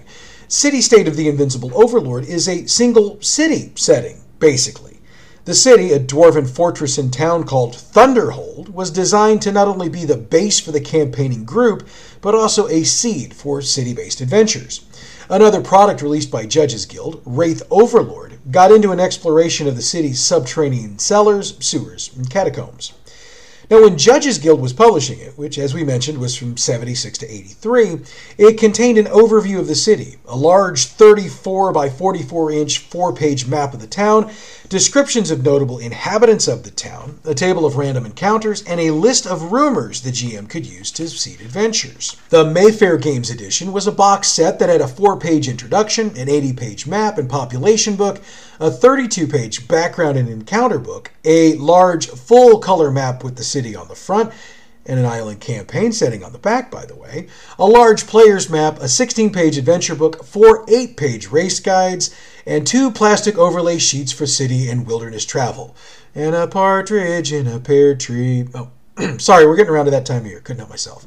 City 0.48 0.82
State 0.82 1.08
of 1.08 1.16
the 1.16 1.30
Invincible 1.30 1.70
Overlord 1.76 2.26
is 2.26 2.50
a 2.50 2.66
single 2.66 3.22
city 3.22 3.72
setting, 3.76 4.24
basically. 4.40 5.02
The 5.44 5.54
city, 5.54 5.94
a 5.94 6.00
dwarven 6.00 6.50
fortress 6.50 6.98
and 6.98 7.14
town 7.14 7.44
called 7.44 7.76
Thunderhold, 7.76 8.70
was 8.70 8.90
designed 8.90 9.44
to 9.44 9.52
not 9.52 9.68
only 9.68 9.88
be 9.88 10.04
the 10.04 10.18
base 10.18 10.60
for 10.60 10.72
the 10.72 10.82
campaigning 10.82 11.46
group, 11.46 11.88
but 12.22 12.34
also 12.34 12.68
a 12.70 12.84
seed 12.84 13.36
for 13.36 13.62
city 13.62 13.94
based 13.94 14.20
adventures. 14.20 14.84
Another 15.30 15.62
product 15.62 16.02
released 16.02 16.32
by 16.32 16.48
Judges 16.48 16.88
Guild, 16.88 17.22
Wraith 17.24 17.62
Overlord, 17.70 18.40
got 18.50 18.72
into 18.72 18.92
an 18.92 19.00
exploration 19.00 19.68
of 19.68 19.76
the 19.76 19.84
city's 19.84 20.22
subterranean 20.22 20.98
cellars, 20.98 21.56
sewers, 21.64 22.10
and 22.18 22.28
catacombs. 22.32 22.94
Now, 23.70 23.82
when 23.82 23.98
Judges 23.98 24.38
Guild 24.38 24.62
was 24.62 24.74
publishing 24.74 25.20
it, 25.20 25.36
which, 25.38 25.58
as 25.58 25.74
we 25.74 25.84
mentioned, 25.84 26.20
was 26.20 26.36
from 26.36 26.56
76 26.56 27.18
to 27.18 27.28
83, 27.28 28.00
it 28.38 28.60
contained 28.60 29.00
an 29.00 29.06
overview 29.06 29.60
of 29.60 29.68
the 29.68 29.74
city, 29.74 30.18
a 30.26 30.36
large 30.36 30.86
34 30.86 31.72
by 31.72 31.90
44 31.90 32.52
inch 32.52 32.78
four 32.80 33.12
page 33.12 33.48
map 33.48 33.74
of 33.74 33.82
the 33.82 33.88
town, 33.88 34.32
descriptions 34.76 35.32
of 35.32 35.42
notable 35.42 35.80
inhabitants 35.80 36.50
of 36.50 36.64
the 36.64 36.70
town, 36.70 37.18
a 37.24 37.34
table 37.34 37.66
of 37.66 37.78
random 37.78 38.06
encounters, 38.06 38.62
and 38.64 38.78
a 38.78 38.92
list 38.92 39.26
of 39.26 39.54
rumors 39.54 40.02
the 40.02 40.10
GM 40.10 40.50
could 40.50 40.66
use 40.66 40.92
to 40.92 41.08
seed 41.08 41.40
adventures. 41.40 42.18
The 42.28 42.44
Mayfair 42.44 42.98
Games 42.98 43.30
Edition 43.30 43.72
was 43.72 43.88
a 43.88 43.92
box 43.94 44.28
set 44.28 44.60
that 44.60 44.68
had 44.68 44.82
a 44.82 44.88
four 44.90 45.18
page 45.18 45.48
introduction, 45.48 46.10
an 46.18 46.28
80 46.28 46.52
page 46.52 46.88
map 46.88 47.18
and 47.18 47.30
population 47.30 47.96
book, 47.96 48.20
a 48.60 48.70
32 48.70 49.28
page 49.28 49.66
background 49.66 50.18
and 50.18 50.28
encounter 50.28 50.78
book, 50.78 51.10
a 51.24 51.56
large 51.56 52.10
full 52.10 52.60
color 52.60 52.92
map 52.92 53.24
with 53.24 53.38
the 53.38 53.46
city 53.46 53.78
on 53.78 53.88
the 53.88 53.96
front, 53.96 54.34
and 54.86 55.00
an 55.00 55.06
island 55.06 55.42
campaign 55.42 55.92
setting 55.92 56.24
on 56.24 56.32
the 56.32 56.38
back, 56.38 56.70
by 56.70 56.86
the 56.86 56.96
way, 56.96 57.28
a 57.58 57.66
large 57.66 58.06
player's 58.06 58.50
map, 58.50 58.80
a 58.80 58.88
16 58.88 59.32
page 59.32 59.58
adventure 59.58 59.96
book, 59.96 60.24
four 60.24 60.66
8 60.68 60.96
page 60.96 61.28
race 61.32 61.60
guides, 61.60 62.16
and 62.46 62.68
two 62.68 62.92
plastic 62.92 63.38
overlay 63.38 63.78
sheets 63.78 64.12
for 64.12 64.26
city 64.26 64.70
and 64.70 64.86
wilderness 64.86 65.26
travel. 65.26 65.76
And 66.14 66.36
a 66.36 66.48
partridge 66.48 67.34
in 67.34 67.48
a 67.48 67.60
pear 67.60 67.96
tree. 67.96 68.48
Oh, 68.54 68.70
sorry, 69.18 69.46
we're 69.46 69.56
getting 69.56 69.72
around 69.72 69.86
to 69.86 69.92
that 69.92 70.06
time 70.06 70.22
of 70.22 70.28
year. 70.28 70.40
Couldn't 70.40 70.60
help 70.60 70.70
myself. 70.70 71.06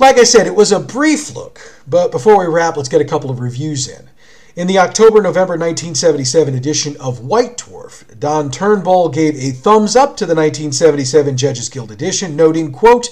Like 0.00 0.18
I 0.18 0.24
said, 0.24 0.48
it 0.48 0.56
was 0.56 0.72
a 0.72 0.80
brief 0.80 1.36
look, 1.36 1.60
but 1.86 2.10
before 2.10 2.38
we 2.38 2.52
wrap, 2.52 2.76
let's 2.76 2.88
get 2.88 3.00
a 3.00 3.04
couple 3.04 3.30
of 3.30 3.38
reviews 3.38 3.86
in. 3.86 4.10
In 4.56 4.68
the 4.68 4.78
October 4.78 5.20
November 5.20 5.54
1977 5.54 6.54
edition 6.54 6.96
of 6.98 7.24
White 7.24 7.58
Dwarf, 7.58 8.04
Don 8.20 8.52
Turnbull 8.52 9.08
gave 9.08 9.34
a 9.34 9.50
thumbs 9.50 9.96
up 9.96 10.16
to 10.18 10.26
the 10.26 10.34
1977 10.36 11.36
Judges 11.36 11.68
Guild 11.68 11.90
edition, 11.90 12.36
noting, 12.36 12.70
quote, 12.70 13.08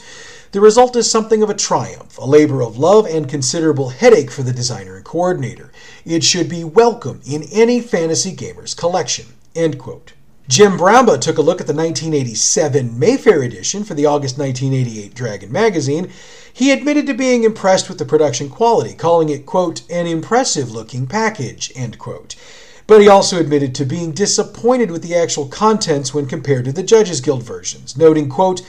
the 0.52 0.61
result 0.61 0.94
is 0.94 1.11
something 1.11 1.42
of 1.42 1.50
a 1.50 1.55
triumph, 1.55 2.16
a 2.16 2.24
labor 2.24 2.62
of 2.62 2.78
love 2.78 3.07
and 3.07 3.28
considerable 3.28 3.88
headache 3.88 4.31
for 4.31 4.44
the 4.44 4.52
designer 4.52 4.94
and 4.94 5.05
coordinator. 5.05 5.72
It 6.05 6.22
should 6.22 6.48
be 6.48 6.62
welcome 6.62 7.20
in 7.26 7.42
any 7.50 7.81
fantasy 7.81 8.31
gamer's 8.31 8.72
collection. 8.72 9.26
End 9.57 9.81
quote. 9.81 10.12
Jim 10.53 10.77
Bambra 10.77 11.19
took 11.19 11.38
a 11.38 11.41
look 11.41 11.62
at 11.62 11.67
the 11.67 11.73
1987 11.73 12.99
Mayfair 12.99 13.41
edition 13.41 13.85
for 13.85 13.95
the 13.95 14.05
August 14.05 14.37
1988 14.37 15.15
Dragon 15.15 15.51
magazine 15.51 16.11
he 16.53 16.71
admitted 16.71 17.07
to 17.07 17.15
being 17.15 17.45
impressed 17.45 17.88
with 17.88 17.97
the 17.97 18.05
production 18.05 18.51
quality, 18.51 18.93
calling 18.93 19.31
it, 19.31 19.47
quote, 19.47 19.81
an 19.88 20.07
impressive 20.07 20.71
looking 20.71 21.07
package, 21.07 21.73
end 21.75 21.99
quote. 21.99 22.37
But 22.87 23.01
he 23.01 23.09
also 23.09 23.41
admitted 23.41 23.75
to 23.77 23.87
being 23.87 24.12
disappointed 24.12 24.91
with 24.91 25.03
the 25.03 25.15
actual 25.15 25.47
contents 25.47 26.12
when 26.12 26.27
compared 26.27 26.67
to 26.67 26.73
the 26.73 26.83
Judges 26.83 27.23
Guild 27.23 27.43
versions, 27.43 27.97
noting, 27.97 28.29
quote, 28.29 28.61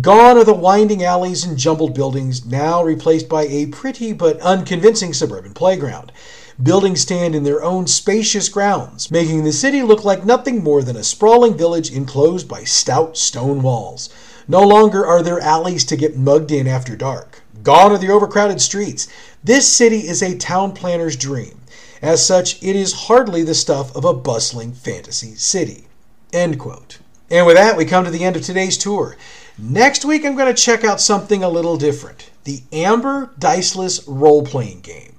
Gone 0.00 0.38
are 0.38 0.44
the 0.44 0.54
winding 0.54 1.04
alleys 1.04 1.44
and 1.44 1.58
jumbled 1.58 1.92
buildings, 1.92 2.46
now 2.46 2.82
replaced 2.82 3.28
by 3.28 3.42
a 3.42 3.66
pretty 3.66 4.14
but 4.14 4.40
unconvincing 4.40 5.12
suburban 5.12 5.52
playground. 5.52 6.12
Buildings 6.62 7.02
stand 7.02 7.34
in 7.34 7.44
their 7.44 7.62
own 7.62 7.86
spacious 7.86 8.48
grounds, 8.48 9.10
making 9.10 9.44
the 9.44 9.52
city 9.52 9.82
look 9.82 10.04
like 10.04 10.24
nothing 10.24 10.64
more 10.64 10.82
than 10.82 10.96
a 10.96 11.04
sprawling 11.04 11.54
village 11.54 11.92
enclosed 11.92 12.48
by 12.48 12.64
stout 12.64 13.18
stone 13.18 13.60
walls. 13.60 14.08
No 14.48 14.62
longer 14.62 15.06
are 15.06 15.22
there 15.22 15.38
alleys 15.38 15.84
to 15.84 15.96
get 15.96 16.16
mugged 16.16 16.50
in 16.50 16.66
after 16.66 16.96
dark. 16.96 17.42
Gone 17.62 17.92
are 17.92 17.98
the 17.98 18.08
overcrowded 18.08 18.62
streets. 18.62 19.06
This 19.44 19.70
city 19.70 20.08
is 20.08 20.22
a 20.22 20.38
town 20.38 20.72
planner's 20.72 21.16
dream. 21.16 21.60
As 22.00 22.24
such, 22.24 22.62
it 22.62 22.74
is 22.74 22.92
hardly 22.92 23.42
the 23.42 23.54
stuff 23.54 23.94
of 23.94 24.06
a 24.06 24.14
bustling 24.14 24.72
fantasy 24.72 25.34
city. 25.34 25.88
End 26.32 26.58
quote. 26.58 27.00
And 27.30 27.44
with 27.44 27.56
that, 27.56 27.76
we 27.76 27.84
come 27.84 28.04
to 28.04 28.10
the 28.10 28.24
end 28.24 28.36
of 28.36 28.42
today's 28.42 28.78
tour. 28.78 29.16
Next 29.58 30.06
week, 30.06 30.24
I'm 30.24 30.36
going 30.36 30.54
to 30.54 30.62
check 30.62 30.84
out 30.84 31.02
something 31.02 31.42
a 31.42 31.50
little 31.50 31.76
different 31.76 32.30
the 32.44 32.62
Amber 32.72 33.32
Diceless 33.38 34.06
role 34.06 34.42
playing 34.42 34.80
game. 34.80 35.15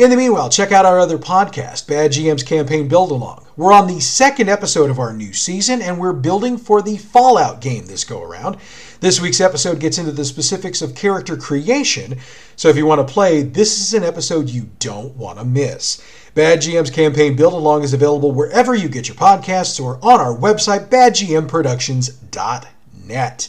In 0.00 0.08
the 0.08 0.16
meanwhile, 0.16 0.48
check 0.48 0.72
out 0.72 0.86
our 0.86 0.98
other 0.98 1.18
podcast, 1.18 1.86
Bad 1.86 2.12
GM's 2.12 2.42
Campaign 2.42 2.88
Build 2.88 3.10
Along. 3.10 3.44
We're 3.54 3.74
on 3.74 3.86
the 3.86 4.00
second 4.00 4.48
episode 4.48 4.88
of 4.88 4.98
our 4.98 5.12
new 5.12 5.34
season, 5.34 5.82
and 5.82 6.00
we're 6.00 6.14
building 6.14 6.56
for 6.56 6.80
the 6.80 6.96
Fallout 6.96 7.60
game 7.60 7.84
this 7.84 8.02
go 8.02 8.22
around. 8.22 8.56
This 9.00 9.20
week's 9.20 9.42
episode 9.42 9.78
gets 9.78 9.98
into 9.98 10.12
the 10.12 10.24
specifics 10.24 10.80
of 10.80 10.94
character 10.94 11.36
creation, 11.36 12.18
so 12.56 12.70
if 12.70 12.78
you 12.78 12.86
want 12.86 13.06
to 13.06 13.12
play, 13.12 13.42
this 13.42 13.78
is 13.78 13.92
an 13.92 14.02
episode 14.02 14.48
you 14.48 14.70
don't 14.78 15.14
want 15.18 15.38
to 15.38 15.44
miss. 15.44 16.02
Bad 16.32 16.60
GM's 16.60 16.88
Campaign 16.88 17.36
Build 17.36 17.52
Along 17.52 17.82
is 17.82 17.92
available 17.92 18.32
wherever 18.32 18.74
you 18.74 18.88
get 18.88 19.06
your 19.06 19.18
podcasts 19.18 19.78
or 19.78 19.96
on 19.96 20.18
our 20.18 20.34
website, 20.34 20.88
badgmproductions.net. 20.88 23.48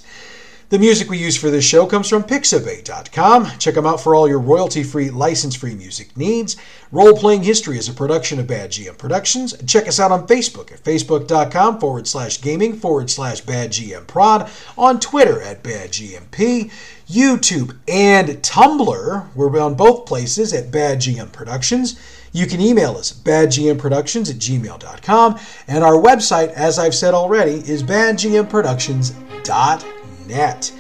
The 0.72 0.80
music 0.80 1.10
we 1.10 1.18
use 1.18 1.36
for 1.36 1.50
this 1.50 1.66
show 1.66 1.86
comes 1.86 2.08
from 2.08 2.24
Pixabay.com. 2.24 3.60
Check 3.60 3.76
them 3.76 3.86
out 3.86 4.00
for 4.00 4.16
all 4.16 4.30
your 4.30 4.40
royalty 4.40 4.84
free, 4.84 5.10
license 5.10 5.54
free 5.54 5.76
music 5.76 6.16
needs. 6.16 6.56
Role 6.94 7.14
Playing 7.14 7.44
History 7.44 7.78
is 7.78 7.90
a 7.90 7.94
production 7.94 8.40
of 8.40 8.48
Bad 8.48 8.72
GM 8.72 8.98
Productions. 8.98 9.54
Check 9.68 9.90
us 9.90 10.00
out 10.00 10.14
on 10.14 10.28
Facebook 10.28 10.72
at 10.72 10.82
facebook.com 10.82 11.82
forward 11.82 12.08
slash 12.08 12.40
gaming 12.40 12.78
forward 12.78 13.10
slash 13.10 13.42
Bad 13.42 13.72
GM 13.72 14.08
Prod, 14.08 14.50
on 14.78 15.02
Twitter 15.02 15.42
at 15.42 15.62
Bad 15.62 15.92
GMP, 15.92 16.72
YouTube, 17.06 17.78
and 17.90 18.30
Tumblr. 18.42 19.36
We're 19.36 19.60
on 19.60 19.76
both 19.76 20.06
places 20.06 20.54
at 20.54 20.72
Bad 20.72 21.00
GM 21.00 21.34
Productions. 21.34 22.00
You 22.32 22.46
can 22.46 22.62
email 22.62 22.96
us 22.96 23.12
badgmproductions 23.12 24.30
at 24.30 24.38
gmail.com, 24.38 25.38
and 25.68 25.84
our 25.84 26.02
website, 26.02 26.54
as 26.54 26.80
I've 26.80 26.96
said 26.96 27.14
already, 27.14 27.56
is 27.56 27.84
badgmproductions.com 27.84 30.01
net. 30.28 30.72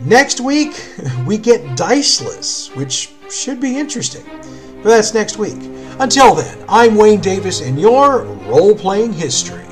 Next 0.00 0.40
week, 0.40 0.74
we 1.26 1.38
get 1.38 1.76
Diceless, 1.76 2.74
which 2.74 3.12
should 3.30 3.60
be 3.60 3.78
interesting. 3.78 4.24
But 4.82 4.90
that's 4.90 5.14
next 5.14 5.38
week. 5.38 5.58
Until 6.00 6.34
then, 6.34 6.64
I'm 6.68 6.96
Wayne 6.96 7.20
Davis, 7.20 7.60
in 7.60 7.78
your 7.78 8.22
role 8.22 8.74
playing 8.74 9.12
history. 9.12 9.71